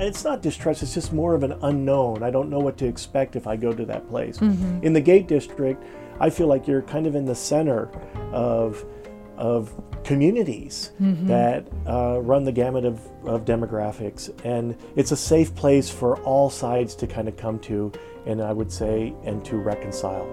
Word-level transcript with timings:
it's 0.00 0.24
not 0.24 0.42
distrust, 0.42 0.82
it's 0.82 0.94
just 0.94 1.12
more 1.12 1.34
of 1.34 1.42
an 1.42 1.52
unknown. 1.62 2.22
I 2.22 2.30
don't 2.30 2.50
know 2.50 2.60
what 2.60 2.76
to 2.78 2.86
expect 2.86 3.36
if 3.36 3.46
I 3.46 3.56
go 3.56 3.72
to 3.72 3.84
that 3.86 4.08
place. 4.08 4.38
Mm-hmm. 4.38 4.84
In 4.84 4.92
the 4.92 5.00
Gate 5.00 5.26
District, 5.26 5.82
I 6.20 6.30
feel 6.30 6.46
like 6.46 6.66
you're 6.66 6.82
kind 6.82 7.06
of 7.06 7.14
in 7.14 7.24
the 7.24 7.34
center 7.34 7.90
of 8.32 8.84
of 9.36 9.72
communities 10.04 10.92
mm-hmm. 11.00 11.26
that 11.26 11.66
uh, 11.86 12.20
run 12.20 12.44
the 12.44 12.52
gamut 12.52 12.84
of, 12.84 13.00
of 13.24 13.46
demographics. 13.46 14.28
And 14.44 14.76
it's 14.96 15.12
a 15.12 15.16
safe 15.16 15.54
place 15.54 15.88
for 15.88 16.20
all 16.22 16.50
sides 16.50 16.94
to 16.96 17.06
kind 17.06 17.26
of 17.26 17.38
come 17.38 17.58
to, 17.60 17.90
and 18.26 18.42
I 18.42 18.52
would 18.52 18.70
say, 18.70 19.14
and 19.24 19.42
to 19.46 19.56
reconcile. 19.56 20.26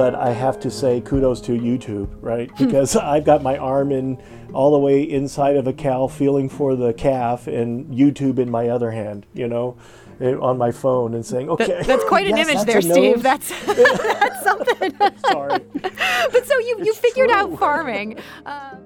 But 0.00 0.14
I 0.14 0.32
have 0.32 0.58
to 0.60 0.70
say 0.70 1.02
kudos 1.02 1.42
to 1.42 1.52
YouTube, 1.52 2.08
right? 2.22 2.50
Because 2.56 2.96
I've 3.12 3.26
got 3.26 3.42
my 3.42 3.58
arm 3.58 3.92
in 3.92 4.16
all 4.54 4.72
the 4.72 4.78
way 4.78 5.02
inside 5.02 5.56
of 5.56 5.66
a 5.66 5.74
cow 5.74 6.06
feeling 6.06 6.48
for 6.48 6.74
the 6.74 6.94
calf 6.94 7.46
and 7.46 7.84
YouTube 7.94 8.38
in 8.38 8.50
my 8.50 8.70
other 8.70 8.92
hand, 8.92 9.26
you 9.34 9.46
know? 9.46 9.76
on 10.22 10.56
my 10.56 10.72
phone 10.72 11.12
and 11.12 11.24
saying, 11.24 11.50
"Okay." 11.50 11.66
That, 11.66 11.86
that's 11.86 12.04
quite 12.04 12.26
an 12.26 12.36
yes, 12.38 12.48
image 12.48 12.66
there, 12.66 12.80
Steve. 12.80 13.22
That's 13.22 13.48
that's 13.66 14.42
something. 14.42 14.92
Sorry. 15.30 15.58
but 15.82 16.46
so 16.46 16.58
you 16.60 16.78
you 16.82 16.94
figured 16.94 17.28
true. 17.28 17.38
out 17.38 17.58
farming. 17.58 18.18
Um, 18.46 18.78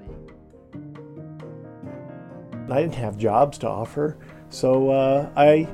I 2.68 2.80
didn't 2.82 2.96
have 2.96 3.16
jobs 3.16 3.56
to 3.58 3.68
offer, 3.68 4.16
so 4.48 4.90
uh, 4.90 5.30
I 5.36 5.68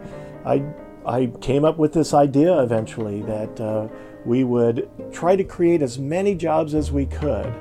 I 0.45 0.65
I 1.07 1.27
came 1.41 1.65
up 1.65 1.79
with 1.79 1.93
this 1.95 2.13
idea 2.15 2.59
eventually 2.61 3.23
that 3.23 3.61
uh, 3.61 3.89
we 4.25 4.45
would 4.45 4.89
try 5.13 5.37
to 5.37 5.45
create 5.45 5.83
as 5.83 5.99
many 5.99 6.35
jobs 6.35 6.75
as 6.75 6.93
we 6.93 7.07
could. 7.07 7.53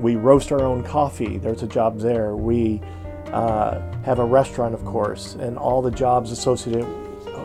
We 0.00 0.16
roast 0.16 0.52
our 0.52 0.62
own 0.62 0.84
coffee. 0.84 1.38
There's 1.38 1.62
a 1.62 1.66
job 1.66 1.98
there. 1.98 2.36
We 2.36 2.80
uh, 3.32 3.80
have 4.02 4.18
a 4.18 4.24
restaurant, 4.24 4.74
of 4.74 4.84
course, 4.84 5.34
and 5.34 5.56
all 5.56 5.82
the 5.82 5.90
jobs 5.90 6.30
associated 6.30 6.86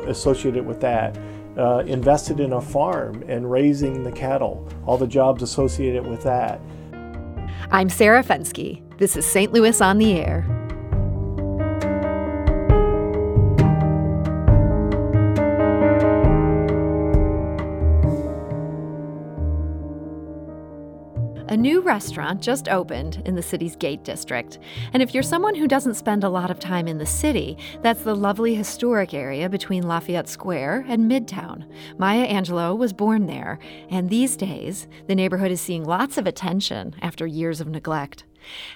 associated 0.07 0.65
with 0.65 0.81
that. 0.81 1.17
Uh, 1.57 1.83
invested 1.85 2.39
in 2.39 2.53
a 2.53 2.61
farm 2.61 3.23
and 3.27 3.51
raising 3.51 4.03
the 4.03 4.11
cattle, 4.11 4.67
all 4.85 4.97
the 4.97 5.07
jobs 5.07 5.43
associated 5.43 6.07
with 6.07 6.23
that. 6.23 6.61
I'm 7.71 7.89
Sarah 7.89 8.23
Fenske. 8.23 8.81
This 8.97 9.17
is 9.17 9.25
St. 9.25 9.51
Louis 9.51 9.81
on 9.81 9.97
the 9.97 10.13
Air. 10.13 10.60
Restaurant 21.91 22.41
just 22.41 22.69
opened 22.69 23.21
in 23.25 23.35
the 23.35 23.43
city's 23.43 23.75
Gate 23.75 24.05
District. 24.05 24.59
And 24.93 25.03
if 25.03 25.13
you're 25.13 25.21
someone 25.21 25.55
who 25.55 25.67
doesn't 25.67 25.95
spend 25.95 26.23
a 26.23 26.29
lot 26.29 26.49
of 26.49 26.57
time 26.57 26.87
in 26.87 26.99
the 26.99 27.05
city, 27.05 27.57
that's 27.81 28.03
the 28.03 28.15
lovely 28.15 28.55
historic 28.55 29.13
area 29.13 29.49
between 29.49 29.85
Lafayette 29.85 30.29
Square 30.29 30.85
and 30.87 31.11
Midtown. 31.11 31.69
Maya 31.97 32.25
Angelou 32.25 32.77
was 32.77 32.93
born 32.93 33.25
there, 33.25 33.59
and 33.89 34.09
these 34.09 34.37
days, 34.37 34.87
the 35.07 35.15
neighborhood 35.15 35.51
is 35.51 35.59
seeing 35.59 35.83
lots 35.83 36.17
of 36.17 36.25
attention 36.25 36.95
after 37.01 37.27
years 37.27 37.59
of 37.59 37.67
neglect. 37.67 38.23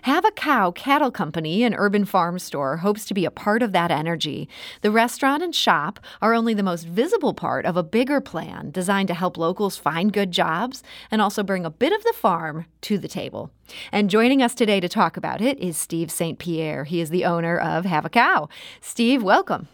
Have 0.03 0.25
a 0.25 0.31
Cow 0.31 0.71
Cattle 0.71 1.11
Company 1.11 1.63
an 1.63 1.73
Urban 1.73 2.05
Farm 2.05 2.39
Store 2.39 2.77
hopes 2.77 3.05
to 3.05 3.13
be 3.13 3.25
a 3.25 3.31
part 3.31 3.61
of 3.61 3.71
that 3.71 3.91
energy. 3.91 4.47
The 4.81 4.91
restaurant 4.91 5.43
and 5.43 5.53
shop 5.53 5.99
are 6.21 6.33
only 6.33 6.53
the 6.53 6.63
most 6.63 6.87
visible 6.87 7.33
part 7.33 7.65
of 7.65 7.77
a 7.77 7.83
bigger 7.83 8.21
plan 8.21 8.71
designed 8.71 9.07
to 9.09 9.13
help 9.13 9.37
locals 9.37 9.77
find 9.77 10.13
good 10.13 10.31
jobs 10.31 10.83
and 11.11 11.21
also 11.21 11.43
bring 11.43 11.65
a 11.65 11.69
bit 11.69 11.93
of 11.93 12.03
the 12.03 12.13
farm 12.13 12.65
to 12.81 12.97
the 12.97 13.07
table. 13.07 13.51
And 13.91 14.09
joining 14.09 14.41
us 14.41 14.55
today 14.55 14.79
to 14.79 14.89
talk 14.89 15.17
about 15.17 15.41
it 15.41 15.59
is 15.59 15.77
Steve 15.77 16.11
St. 16.11 16.39
Pierre. 16.39 16.83
He 16.83 17.01
is 17.01 17.09
the 17.09 17.25
owner 17.25 17.57
of 17.57 17.85
Have 17.85 18.05
a 18.05 18.09
Cow. 18.09 18.49
Steve, 18.81 19.23
welcome. 19.23 19.67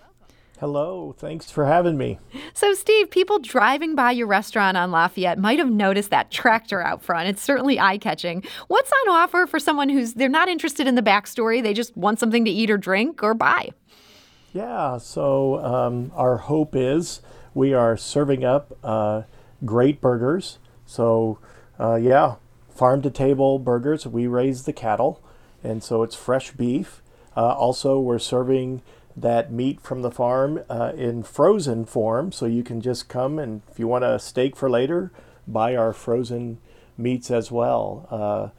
Hello, 0.61 1.15
thanks 1.17 1.49
for 1.49 1.65
having 1.65 1.97
me. 1.97 2.19
So, 2.53 2.75
Steve, 2.75 3.09
people 3.09 3.39
driving 3.39 3.95
by 3.95 4.11
your 4.11 4.27
restaurant 4.27 4.77
on 4.77 4.91
Lafayette 4.91 5.39
might 5.39 5.57
have 5.57 5.71
noticed 5.71 6.11
that 6.11 6.29
tractor 6.29 6.83
out 6.83 7.01
front. 7.01 7.27
It's 7.27 7.41
certainly 7.41 7.79
eye 7.79 7.97
catching. 7.97 8.43
What's 8.67 8.91
on 8.91 9.09
offer 9.09 9.47
for 9.47 9.57
someone 9.57 9.89
who's 9.89 10.13
they're 10.13 10.29
not 10.29 10.49
interested 10.49 10.85
in 10.85 10.93
the 10.93 11.01
backstory? 11.01 11.63
They 11.63 11.73
just 11.73 11.97
want 11.97 12.19
something 12.19 12.45
to 12.45 12.51
eat 12.51 12.69
or 12.69 12.77
drink 12.77 13.23
or 13.23 13.33
buy. 13.33 13.71
Yeah, 14.53 14.99
so 14.99 15.57
um, 15.65 16.11
our 16.13 16.37
hope 16.37 16.75
is 16.75 17.21
we 17.55 17.73
are 17.73 17.97
serving 17.97 18.45
up 18.45 18.77
uh, 18.83 19.23
great 19.65 19.99
burgers. 19.99 20.59
So, 20.85 21.39
uh, 21.79 21.95
yeah, 21.95 22.35
farm 22.69 23.01
to 23.01 23.09
table 23.09 23.57
burgers. 23.57 24.05
We 24.05 24.27
raise 24.27 24.65
the 24.65 24.73
cattle, 24.73 25.23
and 25.63 25.83
so 25.83 26.03
it's 26.03 26.15
fresh 26.15 26.51
beef. 26.51 27.01
Uh, 27.35 27.53
also, 27.53 27.99
we're 27.99 28.19
serving 28.19 28.83
that 29.15 29.51
meat 29.51 29.81
from 29.81 30.01
the 30.01 30.11
farm 30.11 30.61
uh, 30.69 30.93
in 30.95 31.23
frozen 31.23 31.85
form. 31.85 32.31
So 32.31 32.45
you 32.45 32.63
can 32.63 32.81
just 32.81 33.09
come 33.09 33.39
and 33.39 33.61
if 33.71 33.79
you 33.79 33.87
want 33.87 34.03
a 34.03 34.19
steak 34.19 34.55
for 34.55 34.69
later, 34.69 35.11
buy 35.47 35.75
our 35.75 35.93
frozen 35.93 36.59
meats 36.97 37.31
as 37.31 37.51
well. 37.51 38.07
Uh, 38.09 38.49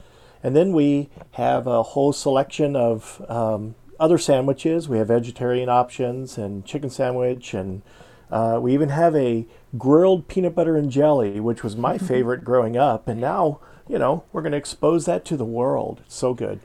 and 0.43 0.57
then 0.57 0.73
we 0.73 1.09
have 1.33 1.67
a 1.67 1.83
whole 1.83 2.13
selection 2.13 2.75
of 2.75 3.25
um, 3.29 3.75
other 4.01 4.19
sandwiches. 4.19 4.89
We 4.89 4.99
have 4.99 5.09
vegetarian 5.09 5.69
options 5.69 6.37
and 6.37 6.65
chicken 6.65 6.91
sandwich, 6.91 7.55
and 7.55 7.83
uh, 8.31 8.59
we 8.61 8.75
even 8.75 8.89
have 8.89 9.15
a 9.15 9.47
grilled 9.79 10.27
peanut 10.27 10.55
butter 10.55 10.77
and 10.77 10.91
jelly, 10.91 11.39
which 11.39 11.63
was 11.63 11.77
my 11.77 11.99
favorite 12.11 12.45
growing 12.45 12.77
up. 12.77 13.07
And 13.07 13.21
now 13.21 13.61
you 13.89 13.99
know, 13.99 14.25
we're 14.33 14.43
going 14.43 14.53
to 14.53 14.59
expose 14.59 15.07
that 15.07 15.25
to 15.27 15.37
the 15.37 15.45
world. 15.45 16.01
It's 16.07 16.15
so 16.15 16.35
good. 16.35 16.61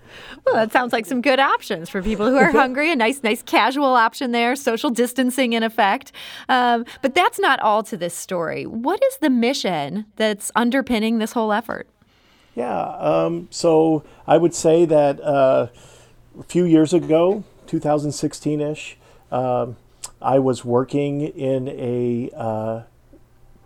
Well, 0.46 0.56
that 0.56 0.72
sounds 0.72 0.94
like 0.94 1.06
some 1.06 1.22
good 1.22 1.40
options 1.40 1.90
for 1.90 2.02
people 2.02 2.30
who 2.30 2.38
are 2.38 2.52
hungry. 2.52 2.92
A 2.92 2.96
nice, 2.96 3.24
nice 3.24 3.42
casual 3.42 3.96
option 3.96 4.32
there, 4.32 4.56
social 4.56 4.90
distancing 4.90 5.54
in 5.54 5.64
effect. 5.64 6.12
Um, 6.48 6.86
but 7.02 7.16
that's 7.16 7.40
not 7.40 7.60
all 7.60 7.84
to 7.84 7.98
this 7.98 8.14
story. 8.14 8.66
What 8.66 9.02
is 9.04 9.18
the 9.18 9.30
mission 9.30 10.06
that's 10.16 10.52
underpinning 10.56 11.18
this 11.18 11.34
whole 11.34 11.52
effort? 11.52 11.88
Yeah, 12.56 12.86
um, 12.98 13.48
so 13.52 14.04
I 14.26 14.38
would 14.38 14.54
say 14.54 14.86
that 14.86 15.22
uh, 15.22 15.68
a 16.40 16.44
few 16.44 16.66
years 16.66 16.92
ago, 16.92 17.44
2016 17.68 18.62
ish, 18.62 18.98
um, 19.32 19.76
I 20.22 20.40
was 20.40 20.66
working 20.66 21.22
in 21.22 21.68
a 21.68 22.32
uh, 22.36 22.82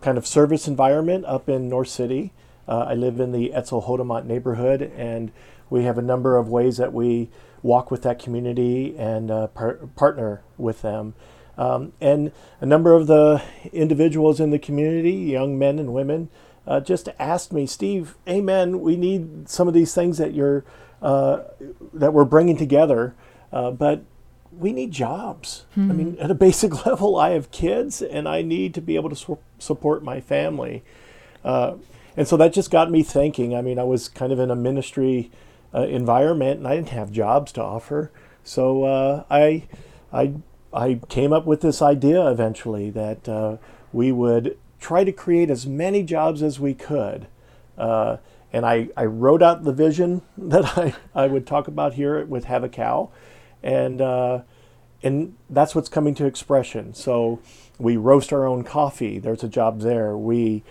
kind 0.02 0.18
of 0.18 0.26
service 0.26 0.68
environment 0.68 1.24
up 1.24 1.48
in 1.48 1.68
North 1.68 1.88
City. 1.88 2.32
Uh, 2.72 2.86
I 2.88 2.94
live 2.94 3.20
in 3.20 3.32
the 3.32 3.52
Etzel 3.52 3.82
Hodiamont 3.82 4.24
neighborhood, 4.24 4.80
and 4.96 5.30
we 5.68 5.84
have 5.84 5.98
a 5.98 6.02
number 6.02 6.38
of 6.38 6.48
ways 6.48 6.78
that 6.78 6.90
we 6.90 7.28
walk 7.62 7.90
with 7.90 8.00
that 8.04 8.18
community 8.18 8.96
and 8.96 9.30
uh, 9.30 9.48
par- 9.48 9.90
partner 9.94 10.40
with 10.56 10.80
them. 10.80 11.12
Um, 11.58 11.92
and 12.00 12.32
a 12.62 12.64
number 12.64 12.94
of 12.94 13.08
the 13.08 13.42
individuals 13.74 14.40
in 14.40 14.52
the 14.52 14.58
community, 14.58 15.12
young 15.12 15.58
men 15.58 15.78
and 15.78 15.92
women, 15.92 16.30
uh, 16.66 16.80
just 16.80 17.10
asked 17.18 17.52
me, 17.52 17.66
Steve, 17.66 18.16
Amen. 18.26 18.80
We 18.80 18.96
need 18.96 19.50
some 19.50 19.68
of 19.68 19.74
these 19.74 19.94
things 19.94 20.16
that 20.16 20.32
you're 20.32 20.64
uh, 21.02 21.42
that 21.92 22.14
we're 22.14 22.24
bringing 22.24 22.56
together, 22.56 23.14
uh, 23.52 23.70
but 23.70 24.02
we 24.50 24.72
need 24.72 24.92
jobs. 24.92 25.66
Hmm. 25.74 25.90
I 25.90 25.94
mean, 25.94 26.16
at 26.18 26.30
a 26.30 26.34
basic 26.34 26.86
level, 26.86 27.18
I 27.18 27.32
have 27.32 27.50
kids, 27.50 28.00
and 28.00 28.26
I 28.26 28.40
need 28.40 28.72
to 28.72 28.80
be 28.80 28.94
able 28.94 29.10
to 29.10 29.16
su- 29.16 29.38
support 29.58 30.02
my 30.02 30.22
family. 30.22 30.82
Uh, 31.44 31.74
and 32.16 32.28
so 32.28 32.36
that 32.36 32.52
just 32.52 32.70
got 32.70 32.90
me 32.90 33.02
thinking. 33.02 33.54
I 33.54 33.62
mean, 33.62 33.78
I 33.78 33.84
was 33.84 34.08
kind 34.08 34.32
of 34.32 34.38
in 34.38 34.50
a 34.50 34.56
ministry 34.56 35.30
uh, 35.74 35.82
environment, 35.82 36.58
and 36.58 36.68
I 36.68 36.76
didn't 36.76 36.90
have 36.90 37.10
jobs 37.10 37.52
to 37.52 37.62
offer. 37.62 38.10
So 38.44 38.84
uh, 38.84 39.24
I, 39.30 39.64
I, 40.12 40.34
I 40.72 41.00
came 41.08 41.32
up 41.32 41.46
with 41.46 41.60
this 41.60 41.80
idea 41.80 42.26
eventually 42.28 42.90
that 42.90 43.28
uh, 43.28 43.56
we 43.92 44.12
would 44.12 44.58
try 44.80 45.04
to 45.04 45.12
create 45.12 45.48
as 45.48 45.66
many 45.66 46.02
jobs 46.02 46.42
as 46.42 46.58
we 46.58 46.74
could. 46.74 47.26
Uh, 47.78 48.18
and 48.52 48.66
I, 48.66 48.88
I 48.96 49.06
wrote 49.06 49.42
out 49.42 49.64
the 49.64 49.72
vision 49.72 50.22
that 50.36 50.76
I, 50.76 50.94
I 51.14 51.26
would 51.26 51.46
talk 51.46 51.68
about 51.68 51.94
here 51.94 52.24
with 52.24 52.44
Have 52.44 52.64
a 52.64 52.68
Cow. 52.68 53.10
And, 53.62 54.00
uh, 54.00 54.42
and 55.02 55.36
that's 55.48 55.74
what's 55.74 55.88
coming 55.88 56.14
to 56.16 56.26
expression. 56.26 56.94
So 56.94 57.40
we 57.78 57.96
roast 57.96 58.32
our 58.32 58.46
own 58.46 58.64
coffee. 58.64 59.18
There's 59.18 59.42
a 59.42 59.48
job 59.48 59.80
there. 59.80 60.16
We 60.16 60.62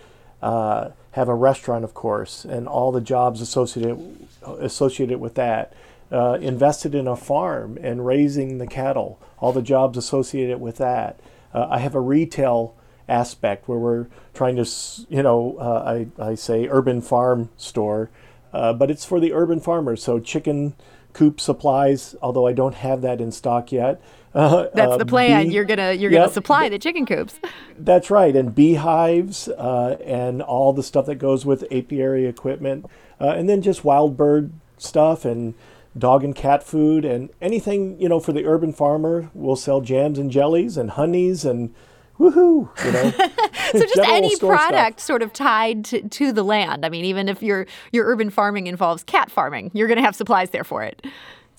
uh, 0.42 0.90
have 1.12 1.28
a 1.28 1.36
restaurant, 1.36 1.84
of 1.84 1.94
course, 1.94 2.46
and 2.46 2.68
all 2.68 2.92
the 2.92 3.02
jobs 3.02 3.42
associated 3.42 4.28
associated 4.44 5.20
with 5.20 5.36
that. 5.36 5.74
Uh, 6.12 6.38
invested 6.42 6.94
in 6.94 7.08
a 7.08 7.16
farm 7.16 7.78
and 7.82 8.06
raising 8.06 8.58
the 8.58 8.68
cattle, 8.68 9.18
all 9.40 9.54
the 9.54 9.62
jobs 9.62 9.98
associated 9.98 10.60
with 10.60 10.76
that. 10.76 11.18
Uh, 11.54 11.68
I 11.70 11.80
have 11.80 11.96
a 11.96 12.02
retail 12.02 12.76
aspect 13.08 13.70
where 13.70 13.78
we're 13.78 14.08
trying 14.34 14.58
to, 14.58 14.70
you 15.10 15.24
know, 15.24 15.56
uh, 15.58 16.06
I, 16.20 16.32
I 16.32 16.36
say 16.36 16.68
urban 16.68 17.02
farm 17.02 17.50
store, 17.56 18.10
uh, 18.52 18.74
but 18.74 18.92
it's 18.92 19.06
for 19.06 19.22
the 19.22 19.32
urban 19.32 19.62
farmers. 19.62 20.04
So 20.04 20.20
chicken 20.20 20.74
coop 21.14 21.40
supplies, 21.40 22.16
although 22.22 22.48
I 22.48 22.54
don't 22.54 22.76
have 22.76 23.02
that 23.02 23.22
in 23.22 23.32
stock 23.32 23.72
yet. 23.72 24.02
Uh, 24.34 24.68
that's 24.74 24.98
the 24.98 25.04
uh, 25.04 25.06
plan. 25.06 25.48
Bee, 25.48 25.54
you're 25.54 25.66
gonna 25.66 25.92
you're 25.94 26.12
yep, 26.12 26.22
gonna 26.22 26.34
supply 26.34 26.70
the 26.70 26.80
chicken 26.80 27.06
coops. 27.06 27.40
That's 27.78 28.10
right, 28.10 28.36
and 28.36 28.56
beehives 28.56 29.50
uh, 29.50 29.98
and 30.06 30.42
all 30.42 30.72
the 30.72 30.84
stuff 30.84 31.06
that 31.08 31.16
goes 31.16 31.46
with 31.46 31.66
apiary 31.72 32.26
equipment, 32.28 32.86
uh, 33.20 33.30
and 33.30 33.50
then 33.50 33.62
just 33.62 33.84
wild 33.84 34.16
bird 34.16 34.54
stuff 34.78 35.26
and 35.26 35.54
dog 35.98 36.24
and 36.24 36.34
cat 36.34 36.64
food 36.64 37.04
and 37.04 37.30
anything 37.42 38.00
you 38.00 38.08
know 38.08 38.22
for 38.22 38.32
the 38.32 38.46
urban 38.46 38.72
farmer. 38.72 39.30
We'll 39.34 39.58
sell 39.58 39.82
jams 39.82 40.18
and 40.18 40.32
jellies 40.32 40.78
and 40.78 40.92
honeys 40.92 41.44
and 41.44 41.74
woohoo, 42.18 42.70
you 42.86 42.92
know. 42.92 43.12
so 43.72 43.80
just 43.80 43.98
any 44.10 44.38
product 44.38 45.00
stuff. 45.00 45.06
sort 45.06 45.24
of 45.24 45.34
tied 45.34 45.84
to, 45.86 46.08
to 46.08 46.32
the 46.32 46.44
land. 46.44 46.86
I 46.86 46.90
mean, 46.90 47.04
even 47.06 47.28
if 47.28 47.44
your 47.44 47.66
your 47.92 48.06
urban 48.06 48.30
farming 48.30 48.68
involves 48.68 49.04
cat 49.04 49.30
farming, 49.30 49.72
you're 49.74 49.88
going 49.88 49.98
to 49.98 50.04
have 50.04 50.16
supplies 50.16 50.52
there 50.52 50.64
for 50.64 50.84
it. 50.84 51.06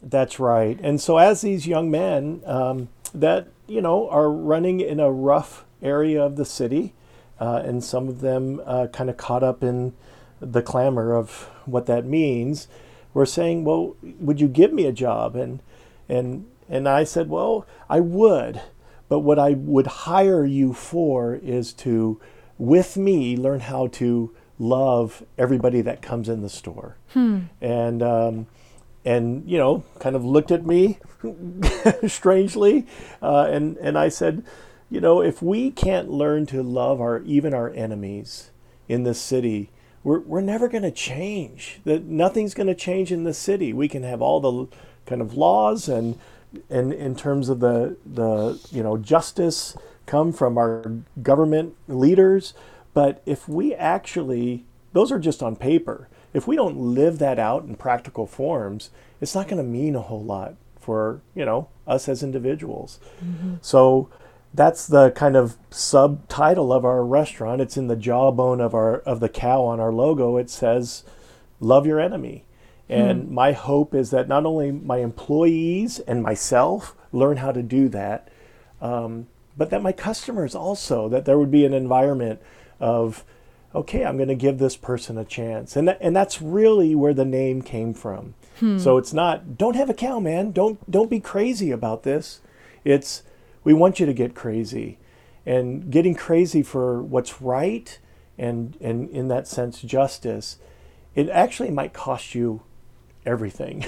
That's 0.03 0.41
right. 0.41 0.79
And 0.83 1.01
so 1.01 1.19
as 1.19 1.43
these 1.43 1.67
young 1.67 1.91
men 1.91 2.43
um, 2.45 2.89
that 3.15 3.49
you 3.67 3.81
know 3.81 4.09
are 4.09 4.31
running 4.31 4.81
in 4.81 4.99
a 4.99 5.11
rough 5.11 5.65
area 5.81 6.23
of 6.23 6.37
the 6.37 6.45
city, 6.45 6.93
uh, 7.41 7.63
and 7.65 7.83
some 7.83 8.09
of 8.09 8.21
them 8.21 8.61
uh, 8.65 8.89
kind 8.89 9.09
of 9.09 9.17
caught 9.17 9.43
up 9.43 9.63
in 9.63 9.95
the 10.41 10.63
clamor 10.63 11.15
of 11.15 11.49
what 11.67 11.87
that 11.87 12.05
means, 12.05 12.67
were 13.15 13.27
saying, 13.27 13.65
"Well, 13.65 13.97
would 14.19 14.41
you 14.41 14.49
give 14.49 14.73
me 14.73 14.87
a 14.87 14.93
job?" 14.93 15.37
and 15.37 15.61
and 16.09 16.47
and 16.69 16.89
I 16.89 17.05
said, 17.05 17.29
"Well, 17.29 17.67
I 17.89 18.01
would." 18.01 18.61
But 19.09 19.19
what 19.19 19.39
I 19.39 19.51
would 19.51 19.87
hire 19.87 20.47
you 20.47 20.73
for 20.73 21.35
is 21.35 21.75
to, 21.75 22.19
with 22.57 22.97
me, 22.97 23.37
learn 23.37 23.61
how 23.61 23.89
to 23.89 24.35
love 24.59 25.23
everybody 25.37 25.83
that 25.83 26.01
comes 26.01 26.31
in 26.31 26.41
the 26.41 26.49
store. 26.49 26.97
Hmm. 27.13 27.41
And, 27.61 28.03
um, 28.03 28.47
and, 29.05 29.49
you 29.49 29.59
know, 29.59 29.85
kind 29.99 30.15
of 30.17 30.25
looked 30.25 30.51
at 30.51 30.67
me 30.67 30.99
strangely. 32.07 32.87
Uh, 33.21 33.49
and, 33.51 33.77
and 33.79 33.99
I 33.99 34.09
said, 34.09 34.45
you 34.91 35.01
know, 35.01 35.23
if 35.23 35.43
we 35.43 35.71
can't 35.71 36.11
learn 36.11 36.47
to 36.47 36.63
love 36.63 37.01
our, 37.01 37.21
even 37.23 37.55
our 37.55 37.71
enemies 37.71 38.51
in 38.89 39.05
this 39.05 39.21
city, 39.21 39.71
we're, 40.05 40.21
we're 40.21 40.41
never 40.41 40.69
going 40.69 40.83
to 40.83 40.91
change. 40.91 41.81
That 41.85 42.05
nothing's 42.05 42.55
going 42.55 42.67
to 42.67 42.75
change 42.75 43.11
in 43.11 43.25
the 43.25 43.35
city. 43.35 43.73
We 43.73 43.89
can 43.89 44.03
have 44.03 44.21
all 44.21 44.41
the 44.41 44.77
kind 45.07 45.21
of 45.21 45.35
laws 45.35 45.89
and 45.89 46.19
in 46.69 46.93
in 46.93 47.15
terms 47.15 47.49
of 47.49 47.61
the 47.61 47.97
the 48.05 48.61
you 48.71 48.83
know 48.83 48.97
justice 48.97 49.77
come 50.07 50.33
from 50.33 50.59
our 50.59 50.83
government 51.23 51.75
leaders 51.89 52.55
but 52.95 53.23
if 53.25 53.49
we 53.49 53.75
actually 53.75 54.65
those 54.93 55.11
are 55.11 55.19
just 55.19 55.43
on 55.43 55.57
paper 55.57 56.09
if 56.33 56.47
we 56.47 56.57
don't 56.57 56.77
live 56.77 57.19
that 57.19 57.39
out 57.39 57.65
in 57.65 57.75
practical 57.75 58.27
forms 58.27 58.91
it's 59.21 59.35
not 59.35 59.49
going 59.49 59.63
to 59.63 59.69
mean 59.69 59.95
a 59.95 60.01
whole 60.01 60.25
lot 60.25 60.55
for 60.79 61.21
you 61.35 61.45
know 61.45 61.69
us 61.87 62.09
as 62.09 62.23
individuals 62.23 62.99
mm-hmm. 63.25 63.55
so 63.61 64.09
that's 64.55 64.87
the 64.87 65.11
kind 65.13 65.37
of 65.37 65.57
subtitle 65.71 66.73
of 66.73 66.85
our 66.85 67.05
restaurant 67.05 67.61
it's 67.61 67.77
in 67.77 67.87
the 67.87 67.97
jawbone 67.97 68.61
of 68.61 68.75
our 68.75 68.99
of 69.01 69.21
the 69.21 69.29
cow 69.29 69.63
on 69.63 69.81
our 69.81 69.93
logo 69.93 70.37
it 70.37 70.51
says 70.51 71.05
love 71.61 71.87
your 71.87 72.01
enemy 72.01 72.45
and 72.93 73.29
hmm. 73.29 73.35
my 73.35 73.53
hope 73.53 73.95
is 73.95 74.11
that 74.11 74.29
not 74.29 74.45
only 74.45 74.71
my 74.71 74.99
employees 74.99 75.99
and 76.01 76.23
myself 76.23 76.95
learn 77.11 77.39
how 77.39 77.51
to 77.53 77.63
do 77.63 77.89
that, 77.89 78.29
um, 78.81 79.29
but 79.57 79.71
that 79.71 79.83
my 79.83 79.93
customers 79.93 80.55
also, 80.55 81.09
that 81.09 81.25
there 81.25 81.39
would 81.39 81.51
be 81.51 81.65
an 81.65 81.73
environment 81.73 82.41
of, 82.81 83.25
okay, 83.75 84.05
I'm 84.05 84.17
going 84.17 84.29
to 84.29 84.35
give 84.35 84.59
this 84.59 84.77
person 84.77 85.17
a 85.17 85.25
chance. 85.25 85.77
And, 85.77 85.91
and 86.01 86.15
that's 86.15 86.43
really 86.43 86.95
where 86.95 87.15
the 87.15 87.25
name 87.25 87.63
came 87.63 87.95
from. 87.95 88.35
Hmm. 88.59 88.79
So 88.79 88.99
it's 88.99 89.13
not, 89.13 89.57
don't 89.57 89.77
have 89.77 89.91
a 89.91 89.95
cow, 89.95 90.21
man. 90.21 90.53
Don't, 90.53 90.91
don't 90.91 91.11
be 91.11 91.21
crazy 91.21 91.71
about 91.71 92.03
this. 92.03 92.41
It's, 92.85 93.23
we 93.65 93.73
want 93.73 94.01
you 94.01 94.07
to 94.07 94.13
get 94.13 94.35
crazy. 94.35 94.99
And 95.45 95.91
getting 95.91 96.15
crazy 96.15 96.63
for 96.63 97.03
what's 97.03 97.41
right 97.41 97.99
and, 98.39 98.77
and 98.81 99.11
in 99.11 99.29
that 99.29 99.49
sense, 99.49 99.81
justice, 99.81 100.59
it 101.15 101.29
actually 101.29 101.71
might 101.71 101.93
cost 101.93 102.35
you 102.35 102.63
everything. 103.25 103.85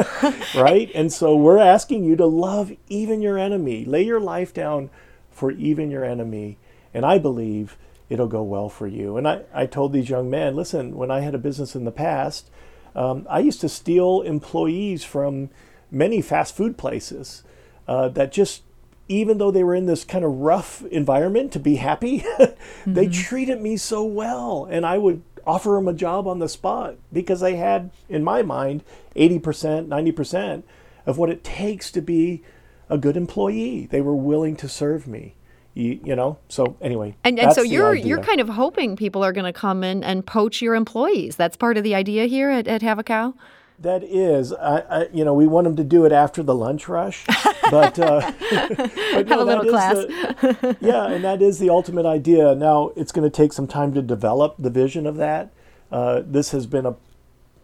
right? 0.54 0.90
And 0.94 1.12
so 1.12 1.36
we're 1.36 1.58
asking 1.58 2.04
you 2.04 2.16
to 2.16 2.26
love 2.26 2.72
even 2.88 3.20
your 3.22 3.38
enemy. 3.38 3.84
Lay 3.84 4.02
your 4.02 4.20
life 4.20 4.52
down 4.52 4.90
for 5.30 5.50
even 5.52 5.90
your 5.90 6.04
enemy. 6.04 6.58
And 6.92 7.04
I 7.04 7.18
believe 7.18 7.76
it'll 8.08 8.28
go 8.28 8.42
well 8.42 8.68
for 8.68 8.86
you. 8.86 9.16
And 9.16 9.28
I, 9.28 9.42
I 9.52 9.66
told 9.66 9.92
these 9.92 10.08
young 10.08 10.30
men 10.30 10.56
listen, 10.56 10.96
when 10.96 11.10
I 11.10 11.20
had 11.20 11.34
a 11.34 11.38
business 11.38 11.74
in 11.74 11.84
the 11.84 11.90
past, 11.90 12.50
um, 12.94 13.26
I 13.28 13.40
used 13.40 13.60
to 13.60 13.68
steal 13.68 14.22
employees 14.22 15.04
from 15.04 15.50
many 15.90 16.20
fast 16.20 16.56
food 16.56 16.76
places 16.76 17.42
uh, 17.86 18.08
that 18.10 18.32
just 18.32 18.62
even 19.08 19.38
though 19.38 19.50
they 19.50 19.64
were 19.64 19.74
in 19.74 19.86
this 19.86 20.04
kind 20.04 20.24
of 20.24 20.32
rough 20.32 20.82
environment 20.86 21.50
to 21.52 21.58
be 21.58 21.76
happy, 21.76 22.20
mm-hmm. 22.38 22.92
they 22.92 23.08
treated 23.08 23.60
me 23.60 23.76
so 23.76 24.04
well. 24.04 24.66
And 24.70 24.84
I 24.84 24.98
would 24.98 25.22
offer 25.46 25.70
them 25.70 25.88
a 25.88 25.94
job 25.94 26.26
on 26.26 26.38
the 26.38 26.48
spot 26.48 26.96
because 27.12 27.40
they 27.40 27.56
had, 27.56 27.90
in 28.08 28.22
my 28.22 28.42
mind, 28.42 28.84
80%, 29.16 29.88
90% 29.88 30.62
of 31.06 31.16
what 31.16 31.30
it 31.30 31.42
takes 31.42 31.90
to 31.92 32.02
be 32.02 32.42
a 32.90 32.98
good 32.98 33.16
employee. 33.16 33.86
They 33.86 34.02
were 34.02 34.14
willing 34.14 34.56
to 34.56 34.68
serve 34.68 35.06
me. 35.06 35.34
You, 35.78 36.00
you 36.04 36.16
know 36.16 36.38
so 36.48 36.76
anyway 36.80 37.14
and, 37.22 37.38
and 37.38 37.52
so 37.52 37.62
you're 37.62 37.94
you're 37.94 38.20
kind 38.20 38.40
of 38.40 38.48
hoping 38.48 38.96
people 38.96 39.24
are 39.24 39.32
going 39.32 39.44
to 39.44 39.52
come 39.52 39.84
in 39.84 40.02
and 40.02 40.26
poach 40.26 40.60
your 40.60 40.74
employees 40.74 41.36
that's 41.36 41.56
part 41.56 41.76
of 41.76 41.84
the 41.84 41.94
idea 41.94 42.26
here 42.26 42.50
at, 42.50 42.66
at 42.66 42.82
have 42.82 42.98
a 42.98 43.04
cow 43.04 43.32
that 43.80 44.02
is, 44.02 44.52
I, 44.52 44.78
I, 44.78 45.08
you 45.12 45.24
know, 45.24 45.32
we 45.32 45.46
want 45.46 45.64
them 45.64 45.76
to 45.76 45.84
do 45.84 46.04
it 46.04 46.10
after 46.10 46.42
the 46.42 46.54
lunch 46.54 46.88
rush, 46.88 47.24
but, 47.70 47.98
uh, 47.98 48.32
but 48.50 49.28
no, 49.28 49.38
have 49.38 49.40
a 49.40 49.44
little 49.44 49.70
class. 49.70 49.94
The, 49.94 50.76
yeah, 50.80 51.06
and 51.06 51.22
that 51.22 51.40
is 51.40 51.60
the 51.60 51.70
ultimate 51.70 52.04
idea. 52.04 52.54
Now 52.56 52.90
it's 52.96 53.12
going 53.12 53.28
to 53.28 53.34
take 53.34 53.52
some 53.52 53.68
time 53.68 53.94
to 53.94 54.02
develop 54.02 54.56
the 54.58 54.70
vision 54.70 55.06
of 55.06 55.16
that. 55.16 55.52
Uh, 55.92 56.22
this 56.26 56.50
has 56.50 56.66
been 56.66 56.86
a, 56.86 56.96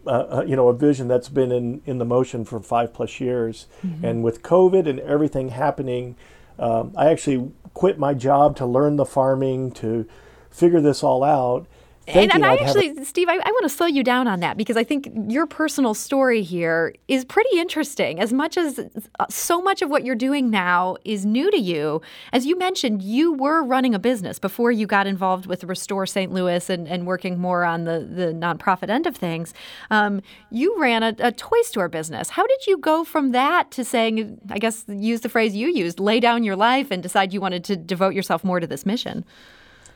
uh, 0.07 0.43
you 0.47 0.55
know, 0.55 0.69
a 0.69 0.73
vision 0.73 1.07
that's 1.07 1.29
been 1.29 1.51
in 1.51 1.81
in 1.85 1.97
the 1.97 2.05
motion 2.05 2.45
for 2.45 2.61
five 2.61 2.93
plus 2.93 3.19
years, 3.19 3.67
mm-hmm. 3.85 4.05
and 4.05 4.23
with 4.23 4.41
COVID 4.41 4.87
and 4.87 4.99
everything 5.01 5.49
happening, 5.49 6.15
um, 6.59 6.93
I 6.95 7.09
actually 7.09 7.51
quit 7.73 7.99
my 7.99 8.13
job 8.13 8.55
to 8.57 8.65
learn 8.65 8.95
the 8.95 9.05
farming 9.05 9.71
to 9.73 10.07
figure 10.49 10.81
this 10.81 11.03
all 11.03 11.23
out 11.23 11.67
and, 12.07 12.33
and 12.33 12.45
I 12.45 12.55
actually, 12.55 12.89
a- 12.89 13.05
Steve, 13.05 13.29
I, 13.29 13.33
I 13.33 13.51
want 13.51 13.63
to 13.63 13.69
slow 13.69 13.87
you 13.87 14.03
down 14.03 14.27
on 14.27 14.39
that 14.41 14.57
because 14.57 14.77
I 14.77 14.83
think 14.83 15.09
your 15.27 15.47
personal 15.47 15.93
story 15.93 16.41
here 16.41 16.93
is 17.07 17.25
pretty 17.25 17.57
interesting. 17.57 18.19
As 18.19 18.31
much 18.31 18.57
as 18.57 18.79
uh, 19.19 19.25
so 19.29 19.61
much 19.61 19.81
of 19.81 19.89
what 19.89 20.05
you're 20.05 20.15
doing 20.15 20.49
now 20.49 20.97
is 21.03 21.25
new 21.25 21.49
to 21.49 21.57
you, 21.57 22.01
as 22.31 22.45
you 22.45 22.57
mentioned, 22.57 23.01
you 23.01 23.33
were 23.33 23.63
running 23.63 23.95
a 23.95 23.99
business 23.99 24.37
before 24.37 24.71
you 24.71 24.85
got 24.85 25.07
involved 25.07 25.47
with 25.47 25.63
Restore 25.63 26.05
St. 26.05 26.31
Louis 26.31 26.69
and, 26.69 26.87
and 26.87 27.07
working 27.07 27.39
more 27.39 27.63
on 27.63 27.85
the, 27.85 27.99
the 27.99 28.33
nonprofit 28.33 28.89
end 28.89 29.07
of 29.07 29.15
things. 29.15 29.53
Um, 29.89 30.21
you 30.51 30.79
ran 30.79 31.01
a, 31.01 31.15
a 31.19 31.31
toy 31.31 31.61
store 31.63 31.89
business. 31.89 32.29
How 32.29 32.45
did 32.45 32.67
you 32.67 32.77
go 32.77 33.03
from 33.03 33.31
that 33.31 33.71
to 33.71 33.83
saying, 33.83 34.39
I 34.49 34.59
guess, 34.59 34.85
use 34.87 35.21
the 35.21 35.29
phrase 35.29 35.55
you 35.55 35.69
used, 35.69 35.99
lay 35.99 36.19
down 36.19 36.43
your 36.43 36.55
life 36.55 36.91
and 36.91 37.01
decide 37.01 37.33
you 37.33 37.41
wanted 37.41 37.63
to 37.65 37.75
devote 37.75 38.13
yourself 38.13 38.43
more 38.43 38.59
to 38.59 38.67
this 38.67 38.85
mission? 38.85 39.25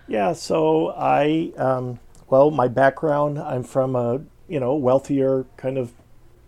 Yeah, 0.07 0.33
so 0.33 0.93
I, 0.98 1.51
um, 1.57 2.00
well, 2.29 2.51
my 2.51 2.67
background, 2.67 3.39
I'm 3.39 3.63
from 3.63 3.95
a, 3.95 4.21
you 4.48 4.59
know, 4.59 4.75
wealthier 4.75 5.45
kind 5.57 5.77
of 5.77 5.91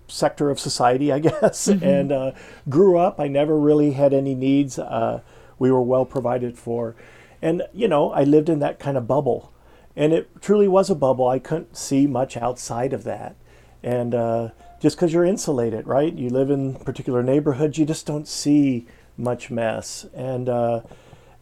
sector 0.08 0.50
of 0.50 0.60
society, 0.60 1.12
I 1.12 1.20
guess, 1.28 1.68
mm-hmm. 1.68 1.84
and 1.84 2.12
uh, 2.12 2.32
grew 2.70 2.98
up. 2.98 3.20
I 3.20 3.28
never 3.28 3.58
really 3.58 3.94
had 3.94 4.14
any 4.14 4.36
needs. 4.36 4.78
Uh, 4.78 5.22
we 5.58 5.72
were 5.72 5.82
well 5.82 6.06
provided 6.06 6.58
for. 6.58 6.96
And, 7.42 7.64
you 7.74 7.88
know, 7.88 8.12
I 8.12 8.24
lived 8.24 8.50
in 8.50 8.60
that 8.60 8.80
kind 8.80 8.98
of 8.98 9.08
bubble. 9.08 9.52
And 9.96 10.14
it 10.14 10.42
truly 10.42 10.68
was 10.68 10.90
a 10.90 10.96
bubble. 10.96 11.28
I 11.28 11.40
couldn't 11.40 11.76
see 11.76 12.08
much 12.08 12.38
outside 12.38 12.94
of 12.94 13.04
that. 13.04 13.36
And 13.84 14.14
uh, 14.14 14.50
just 14.80 14.96
because 14.96 15.12
you're 15.12 15.26
insulated, 15.26 15.88
right? 15.88 16.14
You 16.14 16.30
live 16.30 16.52
in 16.52 16.76
particular 16.76 17.24
neighborhoods, 17.24 17.78
you 17.78 17.86
just 17.86 18.06
don't 18.06 18.28
see 18.28 18.88
much 19.18 19.50
mess. 19.50 20.06
And, 20.14 20.48
uh, 20.48 20.82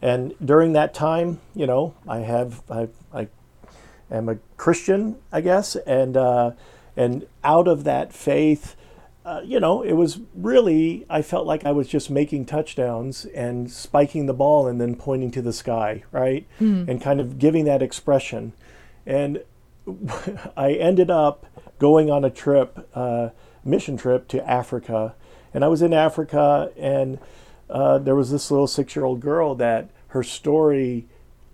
and 0.02 0.34
during 0.42 0.72
that 0.72 0.94
time, 0.94 1.40
you 1.54 1.66
know, 1.66 1.94
I 2.08 2.18
have 2.18 2.62
I, 2.70 2.88
I 3.12 3.28
am 4.10 4.28
a 4.28 4.38
Christian, 4.56 5.16
I 5.32 5.40
guess, 5.40 5.76
and 5.76 6.16
uh, 6.16 6.52
and 6.96 7.26
out 7.44 7.68
of 7.68 7.84
that 7.84 8.12
faith, 8.12 8.76
uh, 9.24 9.40
you 9.44 9.60
know, 9.60 9.82
it 9.82 9.92
was 9.92 10.20
really 10.34 11.06
I 11.08 11.22
felt 11.22 11.46
like 11.46 11.64
I 11.64 11.72
was 11.72 11.88
just 11.88 12.10
making 12.10 12.46
touchdowns 12.46 13.24
and 13.26 13.70
spiking 13.70 14.26
the 14.26 14.34
ball 14.34 14.66
and 14.66 14.80
then 14.80 14.96
pointing 14.96 15.30
to 15.32 15.42
the 15.42 15.52
sky, 15.52 16.04
right, 16.12 16.46
mm. 16.60 16.88
and 16.88 17.00
kind 17.00 17.20
of 17.20 17.38
giving 17.38 17.64
that 17.64 17.82
expression, 17.82 18.52
and 19.06 19.42
I 20.56 20.72
ended 20.72 21.10
up 21.10 21.46
going 21.78 22.10
on 22.10 22.24
a 22.24 22.30
trip, 22.30 22.88
uh, 22.94 23.30
mission 23.64 23.96
trip 23.96 24.28
to 24.28 24.48
Africa, 24.48 25.14
and 25.54 25.64
I 25.64 25.68
was 25.68 25.82
in 25.82 25.92
Africa 25.92 26.70
and 26.76 27.18
uh, 27.70 27.98
there 27.98 28.16
was 28.16 28.30
this 28.30 28.50
little 28.50 28.66
six 28.66 28.96
year 28.96 29.04
old 29.04 29.20
girl 29.20 29.54
that 29.54 29.88
her 30.08 30.22
story 30.22 31.06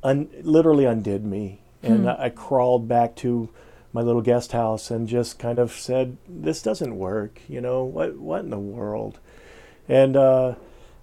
un- 0.02 0.28
literally 0.42 0.86
undid 0.86 1.24
me. 1.24 1.60
And 1.86 2.02
hmm. 2.04 2.08
I 2.18 2.30
crawled 2.30 2.88
back 2.88 3.16
to 3.16 3.48
my 3.92 4.02
little 4.02 4.22
guest 4.22 4.52
house 4.52 4.90
and 4.90 5.08
just 5.08 5.38
kind 5.38 5.58
of 5.58 5.72
said, 5.72 6.16
"This 6.28 6.62
doesn't 6.62 6.98
work. 6.98 7.40
You 7.48 7.60
know 7.60 7.84
what? 7.84 8.16
What 8.16 8.40
in 8.40 8.50
the 8.50 8.58
world?" 8.58 9.18
And 9.88 10.16
uh, 10.16 10.54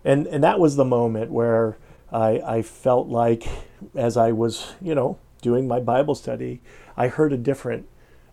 and 0.04 0.28
and 0.28 0.44
that 0.44 0.60
was 0.60 0.76
the 0.76 0.86
moment 0.86 1.32
where 1.32 1.78
I 2.12 2.42
I 2.46 2.62
felt 2.62 3.08
like, 3.08 3.48
as 3.96 4.18
I 4.18 4.32
was 4.32 4.74
you 4.82 4.94
know 4.96 5.18
doing 5.42 5.68
my 5.68 5.80
Bible 5.80 6.16
study, 6.16 6.62
I 6.96 7.08
heard 7.08 7.34
a 7.34 7.38
different 7.38 7.88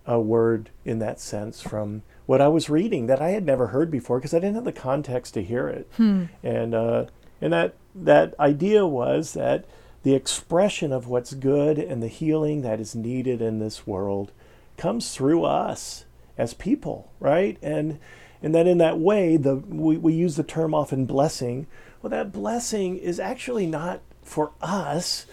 a 0.07 0.21
word 0.21 0.71
in 0.85 0.99
that 0.99 1.21
sense 1.21 1.61
from 1.61 2.03
what 2.27 2.41
I 2.41 2.49
was 2.49 2.71
reading 2.71 3.07
that 3.07 3.21
I 3.21 3.31
had 3.31 3.45
never 3.45 3.69
heard 3.69 3.91
before 3.91 4.19
because 4.19 4.35
I 4.35 4.39
didn't 4.39 4.57
have 4.57 4.65
the 4.65 4.73
context 4.73 5.35
to 5.35 5.43
hear 5.43 5.69
it. 5.69 5.89
Hmm. 5.97 6.25
And 6.43 6.75
uh, 6.75 7.07
and 7.41 7.53
that 7.53 7.75
that 7.95 8.39
idea 8.39 8.87
was 8.87 9.33
that 9.35 9.65
the 10.03 10.15
expression 10.15 10.93
of 10.93 11.07
what's 11.07 11.35
good 11.35 11.79
and 11.79 12.03
the 12.03 12.09
healing 12.09 12.63
that 12.63 12.81
is 12.81 12.95
needed 12.95 13.43
in 13.43 13.59
this 13.59 13.87
world 13.87 14.33
comes 14.77 15.15
through 15.15 15.45
us 15.45 16.05
as 16.39 16.55
people, 16.55 17.13
right? 17.21 17.59
And 17.63 17.99
and 18.43 18.55
that 18.55 18.67
in 18.67 18.79
that 18.79 18.99
way, 18.99 19.37
the 19.37 19.57
we, 19.57 19.99
we 19.99 20.15
use 20.15 20.37
the 20.37 20.43
term 20.43 20.75
often 20.75 21.05
blessing. 21.05 21.67
Well, 22.01 22.11
that 22.11 22.33
blessing 22.33 22.97
is 22.97 23.21
actually 23.21 23.67
not 23.67 24.01
for 24.23 24.53
us; 24.63 25.27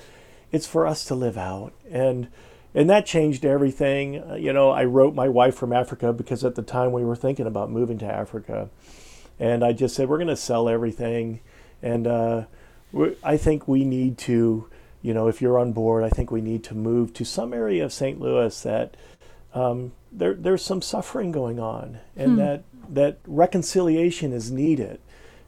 it's 0.51 0.67
for 0.67 0.86
us 0.86 1.05
to 1.05 1.15
live 1.15 1.38
out. 1.38 1.74
And 1.89 2.27
and 2.75 2.89
that 2.89 3.05
changed 3.05 3.45
everything. 3.45 4.21
Uh, 4.21 4.36
you 4.36 4.51
know, 4.51 4.71
I 4.71 4.83
wrote 4.83 5.15
my 5.15 5.29
wife 5.29 5.55
from 5.55 5.71
Africa 5.71 6.12
because 6.12 6.43
at 6.43 6.55
the 6.55 6.62
time 6.62 6.91
we 6.91 7.05
were 7.05 7.15
thinking 7.15 7.47
about 7.47 7.71
moving 7.71 7.97
to 8.00 8.05
Africa, 8.05 8.69
and 9.39 9.63
I 9.63 9.71
just 9.71 9.95
said 9.95 10.09
we're 10.09 10.17
going 10.17 10.27
to 10.27 10.36
sell 10.36 10.67
everything, 10.67 11.39
and 11.81 12.05
uh, 12.05 12.43
I 13.24 13.38
think 13.38 13.67
we 13.67 13.84
need 13.84 14.17
to, 14.20 14.67
you 15.01 15.13
know, 15.13 15.27
if 15.27 15.41
you're 15.41 15.60
on 15.60 15.72
board, 15.74 16.03
I 16.03 16.10
think 16.10 16.32
we 16.32 16.41
need 16.41 16.63
to 16.65 16.74
move 16.75 17.13
to 17.15 17.25
some 17.25 17.53
area 17.53 17.84
of 17.86 17.94
St. 17.94 18.20
Louis 18.20 18.62
that 18.63 18.96
um, 19.53 19.91
there, 20.12 20.34
there's 20.34 20.63
some 20.63 20.82
suffering 20.82 21.32
going 21.32 21.60
on, 21.60 22.00
and 22.15 22.32
Hmm. 22.34 22.38
that 22.38 22.63
that 22.89 23.17
reconciliation 23.27 24.32
is 24.32 24.50
needed, 24.51 25.00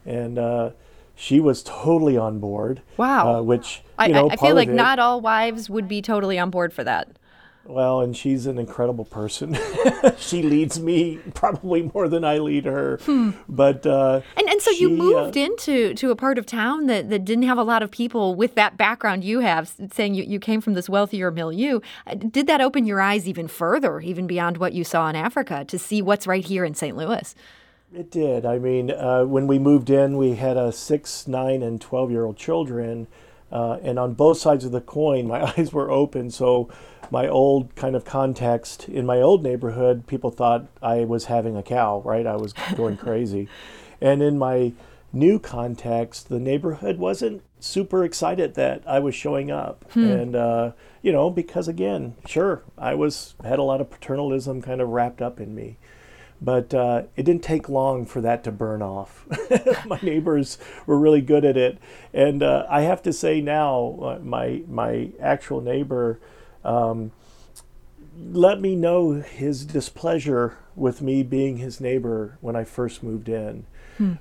and 0.05 0.38
uh, 0.38 0.72
she 1.15 1.39
was 1.39 1.63
totally 1.63 2.17
on 2.17 2.39
board. 2.39 2.81
Wow. 2.98 3.36
Uh, 3.38 3.41
which 3.41 3.81
I, 3.98 4.08
you 4.08 4.13
know, 4.13 4.29
I, 4.29 4.34
I 4.34 4.36
feel 4.36 4.55
like 4.55 4.67
it- 4.69 4.74
not 4.74 5.00
all 5.00 5.22
wives 5.22 5.69
would 5.69 5.88
be 5.88 6.01
totally 6.01 6.38
on 6.39 6.50
board 6.50 6.74
for 6.74 6.84
that. 6.84 7.08
Well, 7.69 8.01
and 8.01 8.17
she's 8.17 8.47
an 8.47 8.57
incredible 8.57 9.05
person. 9.05 9.55
she 10.17 10.41
leads 10.41 10.79
me 10.79 11.19
probably 11.35 11.83
more 11.93 12.07
than 12.09 12.23
I 12.23 12.39
lead 12.39 12.65
her. 12.65 12.99
But 13.47 13.85
uh, 13.85 14.21
And 14.35 14.49
and 14.49 14.59
so 14.59 14.71
you 14.71 14.89
she, 14.89 14.95
uh, 14.95 14.97
moved 14.97 15.38
into 15.38 15.93
to 15.93 16.09
a 16.09 16.15
part 16.15 16.39
of 16.39 16.47
town 16.47 16.88
that, 16.88 17.11
that 17.11 17.23
didn't 17.25 17.43
have 17.43 17.59
a 17.59 17.63
lot 17.63 17.83
of 17.83 17.91
people 17.91 18.33
with 18.33 18.55
that 18.55 18.75
background 18.75 19.23
you 19.23 19.41
have, 19.41 19.71
saying 19.93 20.15
you, 20.15 20.23
you 20.23 20.39
came 20.39 20.61
from 20.61 20.73
this 20.73 20.89
wealthier 20.89 21.29
milieu. 21.29 21.79
Uh, 22.07 22.15
Did 22.15 22.47
that 22.47 22.59
open 22.59 22.88
your 22.88 22.99
eyes 22.99 23.27
even 23.27 23.47
further, 23.47 23.99
even 23.99 24.25
beyond 24.25 24.57
what 24.57 24.73
you 24.73 24.83
saw 24.83 25.07
in 25.07 25.15
Africa, 25.15 25.63
to 25.65 25.77
see 25.77 26.01
what's 26.01 26.25
right 26.25 26.43
here 26.43 26.65
in 26.65 26.73
St. 26.73 26.97
Louis? 26.97 27.35
It 27.93 28.09
did. 28.09 28.47
I 28.47 28.57
mean, 28.57 28.89
uh, 28.89 29.25
when 29.25 29.45
we 29.45 29.59
moved 29.59 29.91
in, 29.91 30.17
we 30.17 30.35
had 30.35 30.57
a 30.57 30.71
six, 30.71 31.27
nine, 31.27 31.61
and 31.61 31.79
12 31.79 32.09
year 32.09 32.25
old 32.25 32.38
children. 32.38 33.05
Uh, 33.51 33.77
and 33.81 33.97
on 33.97 34.13
both 34.13 34.37
sides 34.37 34.65
of 34.65 34.71
the 34.71 34.81
coin, 34.81 35.27
my 35.27 35.53
eyes 35.57 35.73
were 35.73 35.89
open. 35.89 36.29
So, 36.29 36.69
my 37.11 37.27
old 37.27 37.73
kind 37.75 37.95
of 37.95 38.05
context 38.05 38.87
in 38.87 39.03
my 39.03 39.19
old 39.19 39.41
neighborhood, 39.41 40.05
people 40.05 40.29
thought 40.29 40.67
I 40.81 41.05
was 41.05 41.25
having 41.25 41.57
a 41.57 41.63
cow, 41.63 42.01
right? 42.05 42.27
I 42.27 42.35
was 42.35 42.53
going 42.75 42.97
crazy. 43.05 43.49
And 43.99 44.21
in 44.21 44.37
my 44.37 44.73
new 45.11 45.39
context, 45.39 46.29
the 46.29 46.39
neighborhood 46.39 46.99
wasn't 46.99 47.41
super 47.59 48.03
excited 48.03 48.53
that 48.53 48.83
I 48.85 48.99
was 48.99 49.15
showing 49.15 49.49
up. 49.49 49.85
And, 49.95 50.35
uh, 50.35 50.71
you 51.01 51.11
know, 51.11 51.31
because 51.31 51.67
again, 51.67 52.15
sure, 52.27 52.63
I 52.77 52.93
was 52.93 53.33
had 53.43 53.57
a 53.57 53.63
lot 53.63 53.81
of 53.81 53.89
paternalism 53.89 54.61
kind 54.61 54.79
of 54.79 54.89
wrapped 54.89 55.21
up 55.21 55.39
in 55.39 55.55
me 55.55 55.77
but 56.41 56.74
uh, 56.74 57.03
it 57.15 57.24
didn't 57.24 57.43
take 57.43 57.67
long 57.69 58.05
for 58.05 58.22
that 58.22 58.43
to 58.46 58.51
burn 58.51 58.81
off. 58.81 59.25
my 59.86 60.00
neighbors 60.01 60.58
were 60.86 60.98
really 60.98 61.22
good 61.22 61.43
at 61.46 61.58
it, 61.58 61.77
and 62.13 62.41
uh, 62.43 62.65
I 62.69 62.81
have 62.81 63.01
to 63.03 63.13
say 63.13 63.41
now, 63.41 64.00
uh, 64.01 64.19
my 64.24 64.63
my 64.67 65.10
actual 65.22 65.62
neighbor 65.62 66.19
um, 66.63 67.12
let 68.31 68.60
me 68.60 68.75
know 68.75 69.13
his 69.13 69.65
displeasure 69.65 70.58
with 70.75 71.01
me 71.01 71.24
being 71.24 71.58
his 71.58 71.79
neighbor 71.81 72.38
when 72.41 72.55
I 72.55 72.63
first 72.63 73.03
moved 73.03 73.29
in. 73.29 73.65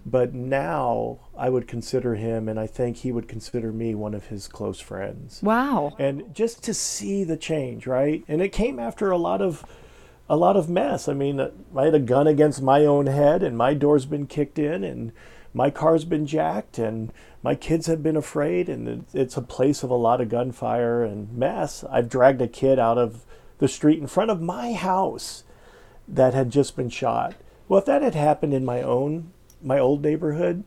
But 0.05 0.35
now 0.35 1.21
I 1.37 1.51
would 1.51 1.69
consider 1.69 2.17
him, 2.17 2.49
and 2.49 2.59
I 2.59 2.67
think 2.67 2.97
he 2.97 3.13
would 3.13 3.29
consider 3.29 3.71
me 3.71 3.95
one 3.95 4.13
of 4.13 4.27
his 4.27 4.49
close 4.49 4.81
friends 4.81 5.41
Wow. 5.41 5.95
and 6.01 6.35
just 6.35 6.65
to 6.65 6.75
see 6.75 7.23
the 7.23 7.37
change 7.37 7.87
right 7.87 8.25
and 8.27 8.43
it 8.43 8.49
came 8.49 8.81
after 8.81 9.13
a 9.13 9.17
lot 9.17 9.41
of 9.41 9.65
a 10.29 10.37
lot 10.37 10.57
of 10.57 10.69
mess. 10.69 11.09
I 11.09 11.15
mean 11.15 11.41
i 11.77 11.85
had 11.85 11.95
a 11.95 12.01
gun 12.01 12.27
against 12.27 12.63
my 12.63 12.85
own 12.85 13.07
head 13.07 13.43
and 13.43 13.57
my 13.57 13.75
door's 13.75 14.07
been 14.07 14.27
kicked 14.27 14.59
in 14.59 14.85
and 14.85 15.13
my 15.55 15.71
car's 15.71 16.05
been 16.05 16.27
jacked 16.27 16.79
and 16.79 17.13
my 17.43 17.55
kids 17.55 17.87
have 17.87 18.03
been 18.03 18.17
afraid 18.17 18.69
and 18.69 19.07
it's 19.15 19.37
a 19.37 19.43
place 19.43 19.83
of 19.83 19.91
a 19.91 19.95
lot 19.95 20.21
of 20.21 20.29
gunfire 20.29 21.03
and 21.03 21.33
mess. 21.33 21.85
I've 21.91 22.09
dragged 22.09 22.43
a 22.43 22.49
kid 22.49 22.79
out 22.79 22.99
of 22.99 23.25
the 23.59 23.69
street 23.69 23.99
in 23.99 24.07
front 24.07 24.31
of 24.31 24.41
my 24.41 24.73
house 24.73 25.45
that 26.07 26.35
had 26.35 26.51
just 26.51 26.77
been 26.77 26.91
shot. 26.91 27.35
Well 27.69 27.79
if 27.79 27.87
that 27.87 28.03
had 28.03 28.15
happened 28.15 28.55
in 28.55 28.65
my 28.65 28.83
own 28.83 29.33
my 29.63 29.79
old 29.79 30.03
neighborhood 30.03 30.65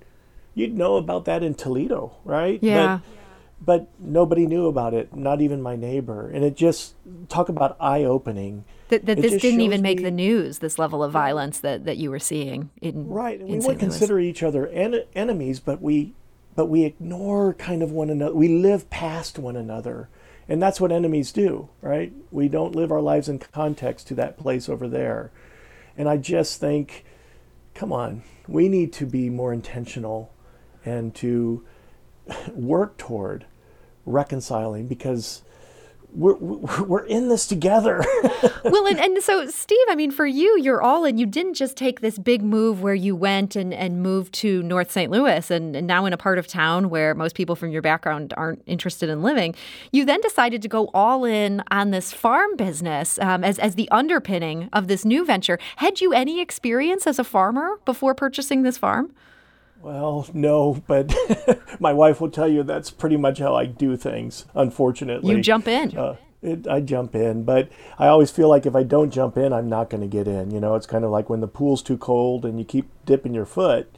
you'd 0.53 0.77
know 0.77 0.97
about 0.97 1.25
that 1.25 1.43
in 1.43 1.53
toledo 1.53 2.13
right? 2.25 2.59
Yeah. 2.61 2.99
but 2.99 3.20
nobody 3.99 4.47
knew 4.47 4.67
about 4.67 4.93
it, 4.93 5.15
not 5.15 5.41
even 5.41 5.61
my 5.61 5.75
neighbor. 5.75 6.29
And 6.29 6.43
it 6.43 6.55
just 6.55 6.95
talk 7.29 7.49
about 7.49 7.77
eye 7.79 8.03
opening. 8.03 8.65
That, 8.89 9.05
that 9.05 9.21
this 9.21 9.41
didn't 9.41 9.61
even 9.61 9.81
make 9.81 9.99
me- 9.99 10.03
the 10.03 10.11
news, 10.11 10.59
this 10.59 10.77
level 10.77 11.03
of 11.03 11.11
violence 11.11 11.59
that, 11.59 11.85
that 11.85 11.97
you 11.97 12.09
were 12.09 12.19
seeing 12.19 12.69
in 12.81 13.07
Right, 13.07 13.39
and 13.39 13.47
in 13.47 13.55
we 13.55 13.61
St. 13.61 13.67
would 13.73 13.79
consider 13.79 14.19
each 14.19 14.43
other 14.43 14.67
en- 14.67 15.03
enemies, 15.15 15.59
but 15.59 15.81
we 15.81 16.13
but 16.53 16.65
we 16.65 16.83
ignore 16.83 17.53
kind 17.53 17.81
of 17.81 17.91
one 17.91 18.09
another. 18.09 18.35
We 18.35 18.49
live 18.49 18.89
past 18.89 19.39
one 19.39 19.55
another. 19.55 20.09
And 20.49 20.61
that's 20.61 20.81
what 20.81 20.91
enemies 20.91 21.31
do, 21.31 21.69
right? 21.81 22.11
We 22.29 22.49
don't 22.49 22.75
live 22.75 22.91
our 22.91 22.99
lives 22.99 23.29
in 23.29 23.39
context 23.39 24.07
to 24.07 24.15
that 24.15 24.37
place 24.37 24.67
over 24.67 24.89
there. 24.89 25.31
And 25.97 26.09
I 26.09 26.17
just 26.17 26.59
think 26.59 27.05
come 27.73 27.93
on, 27.93 28.23
we 28.47 28.67
need 28.67 28.91
to 28.93 29.05
be 29.05 29.29
more 29.29 29.53
intentional 29.53 30.31
and 30.83 31.13
to 31.15 31.63
work 32.53 32.97
toward 32.97 33.45
reconciling 34.05 34.87
because 34.87 35.41
we're, 36.13 36.35
we're 36.35 37.05
in 37.05 37.29
this 37.29 37.47
together. 37.47 38.03
well, 38.65 38.85
and, 38.85 38.99
and 38.99 39.23
so, 39.23 39.47
Steve, 39.47 39.77
I 39.89 39.95
mean, 39.95 40.11
for 40.11 40.25
you, 40.25 40.59
you're 40.59 40.81
all 40.81 41.05
in. 41.05 41.17
You 41.17 41.25
didn't 41.25 41.53
just 41.53 41.77
take 41.77 42.01
this 42.01 42.19
big 42.19 42.43
move 42.43 42.81
where 42.81 42.93
you 42.93 43.15
went 43.15 43.55
and, 43.55 43.73
and 43.73 44.01
moved 44.03 44.33
to 44.35 44.61
North 44.63 44.91
St. 44.91 45.09
Louis 45.09 45.49
and, 45.49 45.75
and 45.75 45.87
now 45.87 46.05
in 46.05 46.13
a 46.13 46.17
part 46.17 46.37
of 46.37 46.47
town 46.47 46.89
where 46.89 47.15
most 47.15 47.35
people 47.35 47.55
from 47.55 47.71
your 47.71 47.81
background 47.81 48.33
aren't 48.35 48.61
interested 48.65 49.09
in 49.09 49.23
living. 49.23 49.55
You 49.91 50.05
then 50.05 50.21
decided 50.21 50.61
to 50.63 50.67
go 50.67 50.89
all 50.93 51.23
in 51.23 51.63
on 51.71 51.91
this 51.91 52.11
farm 52.11 52.55
business 52.57 53.17
um, 53.19 53.43
as, 53.43 53.57
as 53.59 53.75
the 53.75 53.89
underpinning 53.89 54.69
of 54.73 54.87
this 54.87 55.05
new 55.05 55.23
venture. 55.23 55.59
Had 55.77 56.01
you 56.01 56.13
any 56.13 56.41
experience 56.41 57.07
as 57.07 57.19
a 57.19 57.23
farmer 57.23 57.79
before 57.85 58.13
purchasing 58.13 58.63
this 58.63 58.77
farm? 58.77 59.13
Well, 59.81 60.27
no, 60.33 60.81
but 60.87 61.13
my 61.79 61.93
wife 61.93 62.21
will 62.21 62.29
tell 62.29 62.47
you 62.47 62.63
that's 62.63 62.91
pretty 62.91 63.17
much 63.17 63.39
how 63.39 63.55
I 63.55 63.65
do 63.65 63.97
things, 63.97 64.45
unfortunately. 64.53 65.35
You 65.35 65.41
jump 65.41 65.67
in. 65.67 65.97
Uh, 65.97 66.17
it, 66.41 66.67
I 66.67 66.81
jump 66.81 67.15
in, 67.15 67.43
but 67.43 67.69
I 67.99 68.07
always 68.07 68.31
feel 68.31 68.49
like 68.49 68.65
if 68.65 68.75
I 68.75 68.83
don't 68.83 69.11
jump 69.11 69.37
in, 69.37 69.53
I'm 69.53 69.69
not 69.69 69.89
going 69.89 70.01
to 70.01 70.07
get 70.07 70.27
in. 70.27 70.51
You 70.51 70.59
know, 70.59 70.75
it's 70.75 70.87
kind 70.87 71.05
of 71.05 71.11
like 71.11 71.29
when 71.29 71.41
the 71.41 71.47
pool's 71.47 71.83
too 71.83 71.97
cold 71.97 72.45
and 72.45 72.57
you 72.59 72.65
keep 72.65 72.89
dipping 73.05 73.33
your 73.33 73.45
foot, 73.45 73.93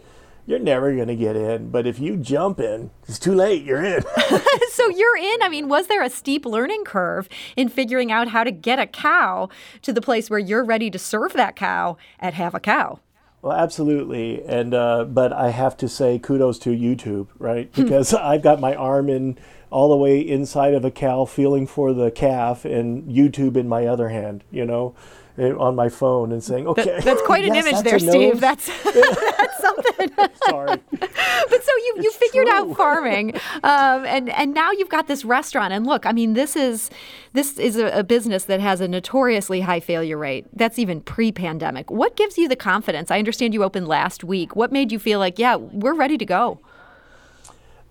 you're 0.46 0.60
never 0.60 0.94
going 0.94 1.08
to 1.08 1.16
get 1.16 1.36
in. 1.36 1.70
But 1.70 1.88
if 1.88 2.00
you 2.00 2.18
jump 2.18 2.60
in, 2.60 2.92
it's 3.08 3.20
too 3.20 3.34
late, 3.34 3.64
you're 3.64 3.84
in. 3.84 4.04
so 4.72 4.90
you're 4.90 5.18
in. 5.18 5.42
I 5.42 5.48
mean, 5.50 5.70
was 5.70 5.88
there 5.88 6.04
a 6.04 6.10
steep 6.10 6.46
learning 6.46 6.84
curve 6.84 7.30
in 7.56 7.70
figuring 7.70 8.12
out 8.12 8.28
how 8.30 8.44
to 8.44 8.52
get 8.52 8.80
a 8.80 8.88
cow 8.88 9.48
to 9.82 9.94
the 9.94 10.02
place 10.02 10.30
where 10.30 10.40
you're 10.40 10.66
ready 10.66 10.90
to 10.92 11.00
serve 11.00 11.34
that 11.34 11.56
cow 11.56 11.98
at 12.20 12.34
Have 12.34 12.54
a 12.54 12.60
Cow? 12.60 13.00
Well, 13.44 13.58
absolutely, 13.58 14.42
and 14.46 14.74
uh, 14.74 15.04
but 15.04 15.34
I 15.34 15.50
have 15.50 15.76
to 15.78 15.90
say 15.90 16.18
kudos 16.18 16.58
to 16.60 16.70
YouTube, 16.70 17.28
right? 17.38 17.70
Because 17.74 18.14
I've 18.14 18.42
got 18.42 18.62
my 18.62 18.74
arm 18.74 19.10
in 19.10 19.38
all 19.70 19.90
the 19.90 19.98
way 19.98 20.22
inside 20.22 20.74
of 20.74 20.86
a 20.86 20.92
cow, 20.92 21.26
feeling 21.26 21.68
for 21.68 21.92
the 21.92 22.10
calf, 22.10 22.64
and 22.64 23.04
YouTube 23.12 23.58
in 23.58 23.68
my 23.68 23.86
other 23.86 24.08
hand, 24.08 24.46
you 24.50 24.64
know, 24.64 24.96
on 25.38 25.76
my 25.76 25.90
phone, 25.90 26.32
and 26.32 26.44
saying, 26.44 26.68
"Okay." 26.68 27.00
That's 27.04 27.22
quite 27.24 27.44
an 27.44 27.56
yes, 27.56 27.66
image 27.66 27.84
there, 27.84 28.00
Steve. 28.00 28.34
nose." 28.34 28.40
That's 28.40 28.84
that's 28.84 29.62
something. 29.62 30.10
sorry. 30.48 30.80
but 30.92 31.64
so 31.64 31.72
you 31.78 31.94
you 31.98 32.04
It's 32.06 32.16
figured 32.18 32.48
out 32.48 32.76
farming, 32.76 33.36
um, 33.64 34.06
and 34.06 34.30
and 34.30 34.54
now 34.54 34.72
you've 34.72 34.90
got 34.90 35.08
this 35.08 35.26
restaurant. 35.26 35.74
And 35.74 35.88
look, 35.88 36.06
I 36.06 36.12
mean, 36.12 36.34
this 36.34 36.56
is 36.56 36.90
this 37.34 37.58
is 37.58 37.78
a, 37.78 37.88
a 38.00 38.04
business 38.04 38.46
that 38.46 38.60
has 38.60 38.80
a 38.80 38.88
notoriously 38.88 39.62
high 39.62 39.80
failure 39.80 40.18
rate. 40.18 40.46
That's 40.54 40.78
even 40.78 41.02
pre-pandemic. 41.02 41.90
What 41.90 42.16
gives 42.16 42.38
you 42.38 42.48
the 42.48 42.56
confidence? 42.56 43.10
I 43.10 43.18
understand 43.18 43.54
you 43.54 43.64
opened 43.64 43.88
last 43.88 44.24
week. 44.24 44.56
What 44.56 44.72
made 44.72 44.92
you 44.92 45.00
feel 45.00 45.20
like, 45.20 45.40
yeah, 45.40 45.56
we're 45.56 45.96
ready 45.96 46.18
to 46.18 46.26
go? 46.26 46.60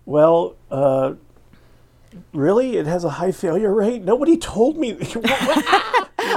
Well, 0.05 0.55
uh, 0.71 1.13
really, 2.33 2.77
it 2.77 2.85
has 2.85 3.03
a 3.03 3.09
high 3.09 3.31
failure 3.31 3.73
rate. 3.73 4.03
Nobody 4.03 4.37
told 4.37 4.77
me. 4.77 4.93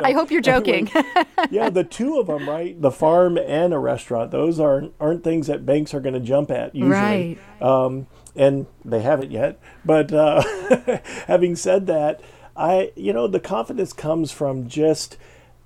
I 0.04 0.12
hope 0.12 0.30
you're 0.30 0.40
joking. 0.40 0.90
yeah, 1.50 1.70
the 1.70 1.84
two 1.84 2.18
of 2.18 2.26
them, 2.26 2.48
right? 2.48 2.80
The 2.80 2.90
farm 2.90 3.38
and 3.38 3.72
a 3.72 3.78
restaurant. 3.78 4.30
Those 4.30 4.60
aren't 4.60 4.94
aren't 5.00 5.24
things 5.24 5.46
that 5.46 5.66
banks 5.66 5.94
are 5.94 6.00
going 6.00 6.14
to 6.14 6.20
jump 6.20 6.50
at 6.50 6.74
usually. 6.74 6.92
Right. 6.92 7.38
Um, 7.62 8.06
and 8.34 8.66
they 8.84 9.00
haven't 9.00 9.30
yet. 9.30 9.58
But 9.84 10.12
uh, 10.12 10.42
having 11.26 11.56
said 11.56 11.86
that, 11.86 12.20
I 12.56 12.92
you 12.96 13.12
know 13.12 13.26
the 13.26 13.40
confidence 13.40 13.92
comes 13.92 14.32
from 14.32 14.68
just 14.68 15.16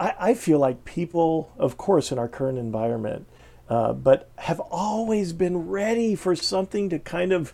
I, 0.01 0.15
I 0.19 0.35
feel 0.35 0.59
like 0.59 0.85
people, 0.85 1.53
of 1.59 1.77
course, 1.77 2.11
in 2.11 2.19
our 2.19 2.29
current 2.29 2.59
environment, 2.59 3.27
uh, 3.69 3.93
but 3.93 4.31
have 4.39 4.59
always 4.59 5.33
been 5.33 5.69
ready 5.69 6.15
for 6.15 6.35
something 6.35 6.89
to 6.89 6.99
kind 6.99 7.33
of 7.33 7.53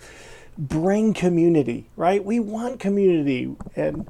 bring 0.56 1.12
community, 1.12 1.90
right? 1.96 2.24
We 2.24 2.40
want 2.40 2.80
community, 2.80 3.54
and 3.74 4.08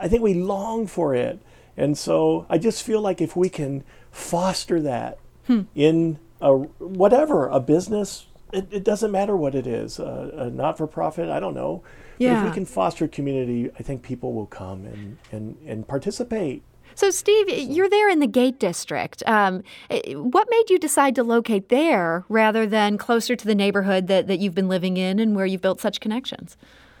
I 0.00 0.08
think 0.08 0.22
we 0.22 0.34
long 0.34 0.86
for 0.86 1.14
it. 1.14 1.40
And 1.76 1.98
so 1.98 2.46
I 2.48 2.58
just 2.58 2.82
feel 2.82 3.00
like 3.00 3.20
if 3.20 3.36
we 3.36 3.48
can 3.48 3.84
foster 4.10 4.80
that 4.80 5.18
hmm. 5.46 5.62
in 5.74 6.18
a, 6.40 6.52
whatever, 6.52 7.48
a 7.48 7.60
business, 7.60 8.26
it, 8.52 8.68
it, 8.70 8.84
doesn't 8.84 9.10
matter 9.10 9.36
what 9.36 9.54
it 9.54 9.66
is, 9.66 9.98
a, 9.98 10.30
a 10.36 10.50
not 10.50 10.78
for 10.78 10.86
profit, 10.86 11.28
I 11.28 11.40
don't 11.40 11.54
know. 11.54 11.82
Yeah. 12.18 12.34
But 12.34 12.38
if 12.38 12.44
we 12.50 12.54
can 12.54 12.66
foster 12.66 13.08
community, 13.08 13.70
I 13.78 13.82
think 13.82 14.02
people 14.02 14.32
will 14.32 14.46
come 14.46 14.86
and, 14.86 15.18
and, 15.32 15.56
and 15.66 15.88
participate. 15.88 16.62
So, 16.94 17.10
Steve, 17.10 17.48
you're 17.48 17.88
there 17.88 18.08
in 18.08 18.20
the 18.20 18.28
Gate 18.28 18.60
District. 18.60 19.22
Um, 19.26 19.64
eh, 19.90 20.14
what 20.14 20.46
made 20.48 20.70
you 20.70 20.78
decide 20.78 21.16
to 21.16 21.24
locate 21.24 21.68
there 21.68 22.24
rather 22.28 22.66
than 22.66 22.98
closer 22.98 23.34
to 23.34 23.44
the 23.44 23.54
neighborhood 23.54 24.06
that, 24.06 24.28
that 24.28 24.38
you've 24.38 24.54
been 24.54 24.68
living 24.68 24.96
in 24.96 25.18
and 25.18 25.34
where 25.34 25.46
you've 25.46 25.60
built 25.60 25.80
such 25.80 25.98
connections? 25.98 26.56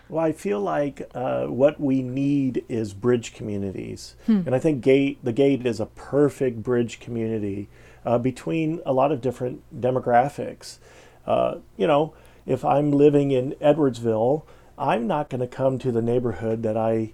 Well, 0.08 0.24
I 0.24 0.32
feel 0.32 0.60
like 0.60 1.10
uh, 1.14 1.46
what 1.46 1.80
we 1.80 2.02
need 2.02 2.64
is 2.68 2.92
bridge 2.92 3.34
communities, 3.34 4.16
hmm. 4.26 4.42
and 4.44 4.54
I 4.54 4.58
think 4.58 4.82
Gate 4.82 5.18
the 5.24 5.32
Gate 5.32 5.64
is 5.66 5.80
a 5.80 5.86
perfect 5.86 6.62
bridge 6.62 7.00
community 7.00 7.68
uh, 8.04 8.18
between 8.18 8.80
a 8.84 8.92
lot 8.92 9.12
of 9.12 9.20
different 9.20 9.62
demographics. 9.80 10.78
Uh, 11.26 11.56
you 11.76 11.86
know, 11.86 12.14
if 12.46 12.64
I'm 12.64 12.92
living 12.92 13.30
in 13.30 13.52
Edwardsville, 13.62 14.42
I'm 14.76 15.06
not 15.06 15.30
going 15.30 15.40
to 15.40 15.46
come 15.46 15.78
to 15.78 15.90
the 15.90 16.02
neighborhood 16.02 16.62
that 16.64 16.76
I 16.76 17.12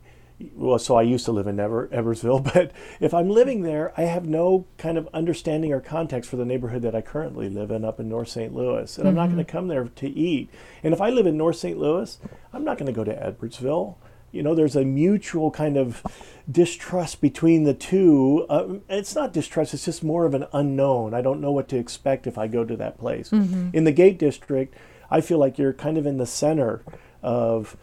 well, 0.54 0.78
so 0.78 0.97
I 0.97 1.02
used 1.02 1.25
to 1.26 1.32
live 1.32 1.47
in 1.47 1.61
Ever, 1.61 1.88
Edwardsville, 1.88 2.42
but 2.54 2.73
if 3.00 3.12
I'm 3.12 3.28
living 3.28 3.62
there, 3.62 3.92
I 3.97 4.02
have 4.02 4.26
no 4.26 4.66
kind 4.78 4.99
of 4.99 5.09
understanding 5.12 5.73
or 5.73 5.80
context 5.80 6.30
for 6.30 6.37
the 6.37 6.44
neighborhood 6.44 6.82
that 6.82 6.94
I 6.94 7.00
currently 7.00 7.49
live 7.49 7.70
in 7.70 7.85
up 7.85 8.00
in 8.00 8.09
North 8.09 8.28
St. 8.28 8.54
Louis. 8.54 8.97
And 8.97 9.06
mm-hmm. 9.06 9.09
I'm 9.09 9.14
not 9.14 9.26
going 9.26 9.44
to 9.44 9.50
come 9.50 9.68
there 9.68 9.85
to 9.85 10.09
eat. 10.09 10.50
And 10.82 10.94
if 10.94 11.00
I 11.00 11.11
live 11.11 11.26
in 11.26 11.37
North 11.37 11.56
St. 11.56 11.78
Louis, 11.78 12.18
I'm 12.52 12.64
not 12.64 12.78
going 12.78 12.87
to 12.87 12.92
go 12.92 13.04
to 13.04 13.14
Edwardsville. 13.14 13.97
You 14.32 14.42
know, 14.44 14.54
there's 14.54 14.76
a 14.76 14.85
mutual 14.85 15.50
kind 15.50 15.76
of 15.76 16.02
distrust 16.49 17.20
between 17.20 17.64
the 17.64 17.75
two. 17.75 18.47
Uh, 18.49 18.75
it's 18.88 19.14
not 19.14 19.32
distrust, 19.32 19.75
it's 19.75 19.85
just 19.85 20.04
more 20.04 20.25
of 20.25 20.35
an 20.35 20.47
unknown. 20.52 21.14
I 21.14 21.20
don't 21.20 21.40
know 21.40 21.50
what 21.50 21.68
to 21.68 21.76
expect 21.76 22.26
if 22.26 22.38
I 22.38 22.47
go 22.47 22.64
to 22.64 22.76
that 22.76 22.99
place. 22.99 23.30
Mm-hmm. 23.30 23.70
In 23.73 23.85
the 23.85 23.92
Gate 23.92 24.18
District, 24.18 24.75
I 25.11 25.20
feel 25.20 25.38
like 25.38 25.59
you're 25.59 25.73
kind 25.73 25.99
of 25.99 26.06
in 26.06 26.18
the 26.18 26.26
center 26.26 26.85
of 27.23 27.76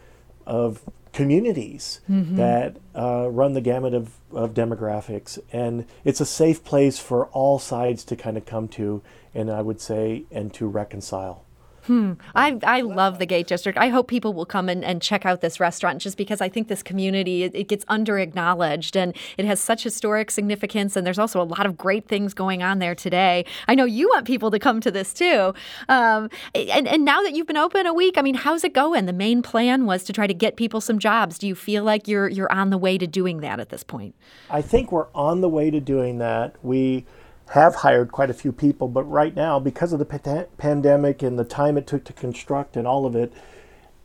of 0.46 0.80
communities 1.18 2.00
mm-hmm. 2.08 2.36
that 2.36 2.76
uh, 2.94 3.28
run 3.28 3.52
the 3.52 3.60
gamut 3.60 3.92
of, 3.92 4.12
of 4.30 4.54
demographics. 4.54 5.36
And 5.52 5.84
it's 6.04 6.20
a 6.20 6.26
safe 6.26 6.62
place 6.62 7.00
for 7.00 7.26
all 7.26 7.58
sides 7.58 8.04
to 8.04 8.14
kind 8.14 8.36
of 8.36 8.46
come 8.46 8.68
to, 8.68 9.02
and 9.34 9.50
I 9.50 9.62
would 9.62 9.80
say, 9.80 10.26
and 10.30 10.54
to 10.54 10.68
reconcile. 10.68 11.44
Hmm. 11.88 12.12
I, 12.34 12.60
I 12.64 12.82
love 12.82 13.18
the 13.18 13.24
Gate 13.24 13.46
District. 13.46 13.78
I 13.78 13.88
hope 13.88 14.08
people 14.08 14.34
will 14.34 14.44
come 14.44 14.68
and, 14.68 14.84
and 14.84 15.00
check 15.00 15.24
out 15.24 15.40
this 15.40 15.58
restaurant 15.58 16.02
just 16.02 16.18
because 16.18 16.42
I 16.42 16.50
think 16.50 16.68
this 16.68 16.82
community, 16.82 17.44
it, 17.44 17.54
it, 17.54 17.66
gets 17.66 17.82
under 17.88 18.18
acknowledged 18.18 18.94
and 18.94 19.16
it 19.38 19.46
has 19.46 19.58
such 19.58 19.84
historic 19.84 20.30
significance. 20.30 20.96
And 20.96 21.06
there's 21.06 21.18
also 21.18 21.40
a 21.40 21.44
lot 21.44 21.64
of 21.64 21.78
great 21.78 22.06
things 22.06 22.34
going 22.34 22.62
on 22.62 22.78
there 22.78 22.94
today. 22.94 23.46
I 23.68 23.74
know 23.74 23.86
you 23.86 24.06
want 24.08 24.26
people 24.26 24.50
to 24.50 24.58
come 24.58 24.82
to 24.82 24.90
this 24.90 25.14
too. 25.14 25.54
Um, 25.88 26.28
and, 26.54 26.86
and 26.86 27.06
now 27.06 27.22
that 27.22 27.32
you've 27.32 27.46
been 27.46 27.56
open 27.56 27.86
a 27.86 27.94
week, 27.94 28.18
I 28.18 28.22
mean, 28.22 28.34
how's 28.34 28.64
it 28.64 28.74
going? 28.74 29.06
The 29.06 29.14
main 29.14 29.40
plan 29.40 29.86
was 29.86 30.04
to 30.04 30.12
try 30.12 30.26
to 30.26 30.34
get 30.34 30.56
people 30.56 30.82
some 30.82 30.98
jobs. 30.98 31.38
Do 31.38 31.48
you 31.48 31.54
feel 31.54 31.84
like 31.84 32.06
you're, 32.06 32.28
you're 32.28 32.52
on 32.52 32.68
the 32.68 32.76
way 32.76 32.98
to 32.98 33.06
doing 33.06 33.40
that 33.40 33.60
at 33.60 33.70
this 33.70 33.82
point? 33.82 34.14
I 34.50 34.60
think 34.60 34.92
we're 34.92 35.08
on 35.14 35.40
the 35.40 35.48
way 35.48 35.70
to 35.70 35.80
doing 35.80 36.18
that. 36.18 36.56
We 36.62 37.06
have 37.50 37.76
hired 37.76 38.12
quite 38.12 38.30
a 38.30 38.34
few 38.34 38.52
people, 38.52 38.88
but 38.88 39.04
right 39.04 39.34
now, 39.34 39.58
because 39.58 39.92
of 39.92 39.98
the 39.98 40.04
pa- 40.04 40.44
pandemic 40.58 41.22
and 41.22 41.38
the 41.38 41.44
time 41.44 41.78
it 41.78 41.86
took 41.86 42.04
to 42.04 42.12
construct 42.12 42.76
and 42.76 42.86
all 42.86 43.06
of 43.06 43.16
it, 43.16 43.32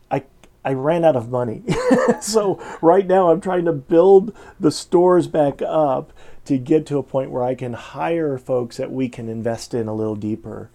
I 0.09 0.23
I 0.63 0.73
ran 0.73 1.03
out 1.03 1.15
of 1.15 1.29
money. 1.29 1.63
so 2.21 2.61
right 2.81 3.05
now, 3.05 3.31
I'm 3.31 3.41
trying 3.41 3.65
to 3.65 3.73
build 3.73 4.35
the 4.59 4.71
stores 4.71 5.27
back 5.27 5.61
up 5.61 6.13
to 6.45 6.57
get 6.57 6.85
to 6.87 6.97
a 6.97 7.03
point 7.03 7.31
where 7.31 7.43
I 7.43 7.55
can 7.55 7.73
hire 7.73 8.37
folks 8.37 8.77
that 8.77 8.91
we 8.91 9.09
can 9.09 9.29
invest 9.29 9.73
in 9.73 9.87
a 9.87 9.93
little 9.93 10.15
deeper. 10.15 10.69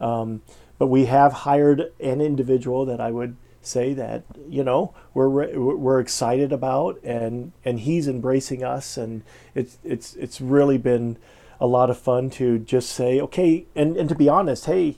Um, 0.00 0.42
but 0.78 0.88
we 0.88 1.06
have 1.06 1.32
hired 1.32 1.92
an 2.00 2.20
individual 2.20 2.84
that 2.86 3.00
I 3.00 3.10
would 3.10 3.36
say 3.60 3.94
that 3.94 4.24
you 4.48 4.64
know 4.64 4.92
we're 5.14 5.56
we're 5.56 6.00
excited 6.00 6.52
about, 6.52 7.00
and 7.02 7.52
and 7.64 7.80
he's 7.80 8.08
embracing 8.08 8.62
us, 8.62 8.96
and 8.96 9.22
it's 9.54 9.78
it's 9.82 10.14
it's 10.14 10.40
really 10.40 10.78
been 10.78 11.16
a 11.60 11.66
lot 11.66 11.90
of 11.90 11.98
fun 11.98 12.30
to 12.30 12.58
just 12.58 12.90
say, 12.90 13.20
okay, 13.20 13.66
and, 13.74 13.96
and 13.96 14.08
to 14.08 14.14
be 14.14 14.28
honest, 14.28 14.66
hey, 14.66 14.96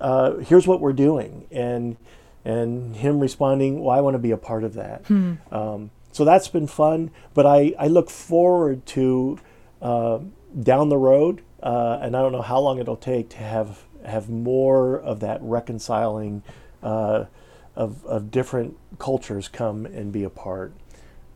uh, 0.00 0.36
here's 0.36 0.66
what 0.66 0.80
we're 0.80 0.92
doing, 0.92 1.46
and 1.50 1.96
and 2.44 2.96
him 2.96 3.20
responding, 3.20 3.82
well, 3.82 3.96
I 3.96 4.00
want 4.00 4.14
to 4.14 4.18
be 4.18 4.32
a 4.32 4.36
part 4.36 4.64
of 4.64 4.74
that. 4.74 5.06
Hmm. 5.06 5.34
Um, 5.52 5.90
so 6.10 6.24
that's 6.24 6.48
been 6.48 6.66
fun, 6.66 7.10
but 7.34 7.46
I, 7.46 7.72
I 7.78 7.86
look 7.86 8.10
forward 8.10 8.84
to 8.86 9.38
uh, 9.80 10.18
down 10.60 10.88
the 10.88 10.96
road, 10.96 11.42
uh, 11.62 11.98
and 12.02 12.16
I 12.16 12.20
don't 12.20 12.32
know 12.32 12.42
how 12.42 12.58
long 12.58 12.78
it'll 12.78 12.96
take 12.96 13.28
to 13.30 13.38
have 13.38 13.84
have 14.04 14.28
more 14.28 14.98
of 14.98 15.20
that 15.20 15.38
reconciling 15.42 16.42
uh, 16.82 17.26
of, 17.76 18.04
of 18.04 18.30
different 18.30 18.76
cultures 18.98 19.48
come 19.48 19.86
and 19.86 20.12
be 20.12 20.24
a 20.24 20.30
part. 20.30 20.72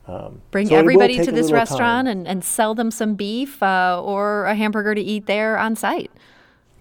Um, 0.09 0.43
Bring 0.51 0.69
so 0.69 0.77
everybody 0.77 1.25
to 1.25 1.33
this 1.33 1.51
restaurant 1.51 2.07
and, 2.07 2.29
and 2.29 2.45
sell 2.45 2.75
them 2.75 2.91
some 2.91 3.15
beef 3.15 3.63
uh, 3.63 4.01
or 4.03 4.45
a 4.45 4.55
hamburger 4.55 4.95
to 4.95 5.01
eat 5.01 5.27
there 5.27 5.59
on 5.59 5.75
site. 5.75 6.11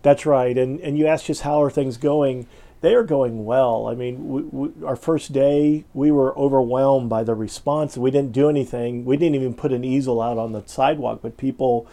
That's 0.04 0.26
right. 0.26 0.56
And, 0.56 0.80
and 0.82 0.98
you 0.98 1.08
asked 1.08 1.26
just 1.26 1.42
how 1.42 1.62
are 1.64 1.72
things 1.72 1.98
going. 1.98 2.46
They 2.82 2.94
are 2.94 3.04
going 3.04 3.46
well. 3.46 3.88
I 3.88 3.96
mean, 3.96 4.28
we, 4.28 4.42
we, 4.44 4.86
our 4.86 4.96
first 4.96 5.34
day, 5.34 5.86
we 5.96 6.12
were 6.12 6.38
overwhelmed 6.38 7.10
by 7.10 7.24
the 7.24 7.34
response. 7.34 7.98
We 7.98 8.12
didn't 8.12 8.32
do 8.32 8.48
anything. 8.48 9.06
We 9.06 9.18
didn't 9.18 9.36
even 9.36 9.56
put 9.56 9.74
an 9.74 9.84
easel 9.84 10.22
out 10.22 10.38
on 10.38 10.52
the 10.52 10.62
sidewalk, 10.68 11.20
but 11.24 11.38
people, 11.38 11.88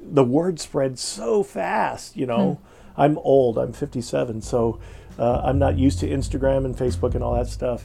the 0.00 0.22
word 0.22 0.60
spread 0.60 1.00
so 1.00 1.42
fast. 1.42 2.16
You 2.16 2.26
know, 2.26 2.60
hmm. 2.94 3.00
I'm 3.00 3.18
old. 3.18 3.58
I'm 3.58 3.72
57, 3.72 4.42
so 4.42 4.78
uh, 5.18 5.40
I'm 5.42 5.58
not 5.58 5.76
used 5.76 5.98
to 6.00 6.08
Instagram 6.08 6.64
and 6.64 6.76
Facebook 6.76 7.16
and 7.16 7.24
all 7.24 7.34
that 7.34 7.48
stuff 7.48 7.84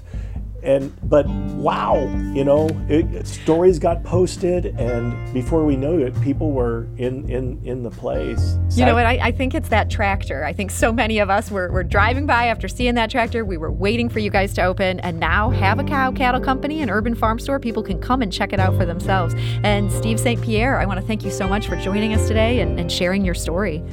and 0.63 0.93
but 1.09 1.27
wow 1.27 1.95
you 2.33 2.43
know 2.43 2.69
it, 2.89 3.27
stories 3.27 3.79
got 3.79 4.03
posted 4.03 4.67
and 4.77 5.33
before 5.33 5.65
we 5.65 5.75
knew 5.75 5.99
it 5.99 6.19
people 6.21 6.51
were 6.51 6.87
in 6.97 7.29
in 7.29 7.59
in 7.63 7.83
the 7.83 7.91
place. 7.91 8.57
You 8.71 8.85
know 8.85 8.95
what? 8.95 9.05
I, 9.05 9.19
I, 9.21 9.31
think 9.31 9.53
it's 9.53 9.69
that 9.69 9.89
tractor. 9.89 10.43
I 10.43 10.53
think 10.53 10.71
so 10.71 10.91
many 10.91 11.19
of 11.19 11.29
us 11.29 11.51
were, 11.51 11.71
were 11.71 11.83
driving 11.83 12.25
by 12.25 12.47
after 12.47 12.67
seeing 12.67 12.95
that 12.95 13.09
tractor. 13.09 13.45
We 13.45 13.57
were 13.57 13.71
waiting 13.71 14.09
for 14.09 14.19
you 14.19 14.29
guys 14.29 14.53
to 14.53 14.63
open 14.63 14.99
and 15.01 15.19
now 15.19 15.49
have 15.51 15.79
a 15.79 15.83
cow 15.83 16.11
cattle 16.11 16.41
company 16.41 16.81
an 16.81 16.89
urban 16.89 17.15
farm 17.15 17.39
store. 17.39 17.59
People 17.59 17.83
can 17.83 17.99
come 17.99 18.21
and 18.21 18.31
check 18.31 18.53
it 18.53 18.59
out 18.59 18.75
for 18.77 18.85
themselves. 18.85 19.33
And 19.63 19.91
steve 19.91 20.19
st 20.19 20.41
pierre 20.41 20.79
i 20.79 20.85
want 20.85 20.99
to 20.99 21.05
thank 21.05 21.23
you 21.23 21.31
so 21.31 21.47
much 21.47 21.67
for 21.67 21.75
joining 21.77 22.13
us 22.13 22.27
today 22.27 22.59
and, 22.59 22.79
and 22.79 22.91
sharing 22.91 23.23
your 23.25 23.35
story. 23.35 23.83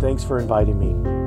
Thanks 0.00 0.24
for 0.24 0.38
inviting 0.38 0.78
me 0.78 1.21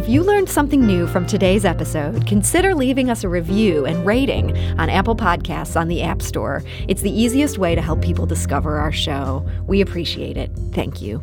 If 0.00 0.08
you 0.08 0.22
learned 0.22 0.48
something 0.48 0.86
new 0.86 1.06
from 1.06 1.26
today's 1.26 1.66
episode, 1.66 2.26
consider 2.26 2.74
leaving 2.74 3.10
us 3.10 3.22
a 3.22 3.28
review 3.28 3.84
and 3.84 4.06
rating 4.06 4.56
on 4.80 4.88
Apple 4.88 5.14
Podcasts 5.14 5.78
on 5.78 5.88
the 5.88 6.00
App 6.00 6.22
Store. 6.22 6.64
It's 6.88 7.02
the 7.02 7.10
easiest 7.10 7.58
way 7.58 7.74
to 7.74 7.82
help 7.82 8.00
people 8.00 8.24
discover 8.24 8.78
our 8.78 8.92
show. 8.92 9.46
We 9.66 9.82
appreciate 9.82 10.38
it. 10.38 10.52
Thank 10.72 11.02
you. 11.02 11.22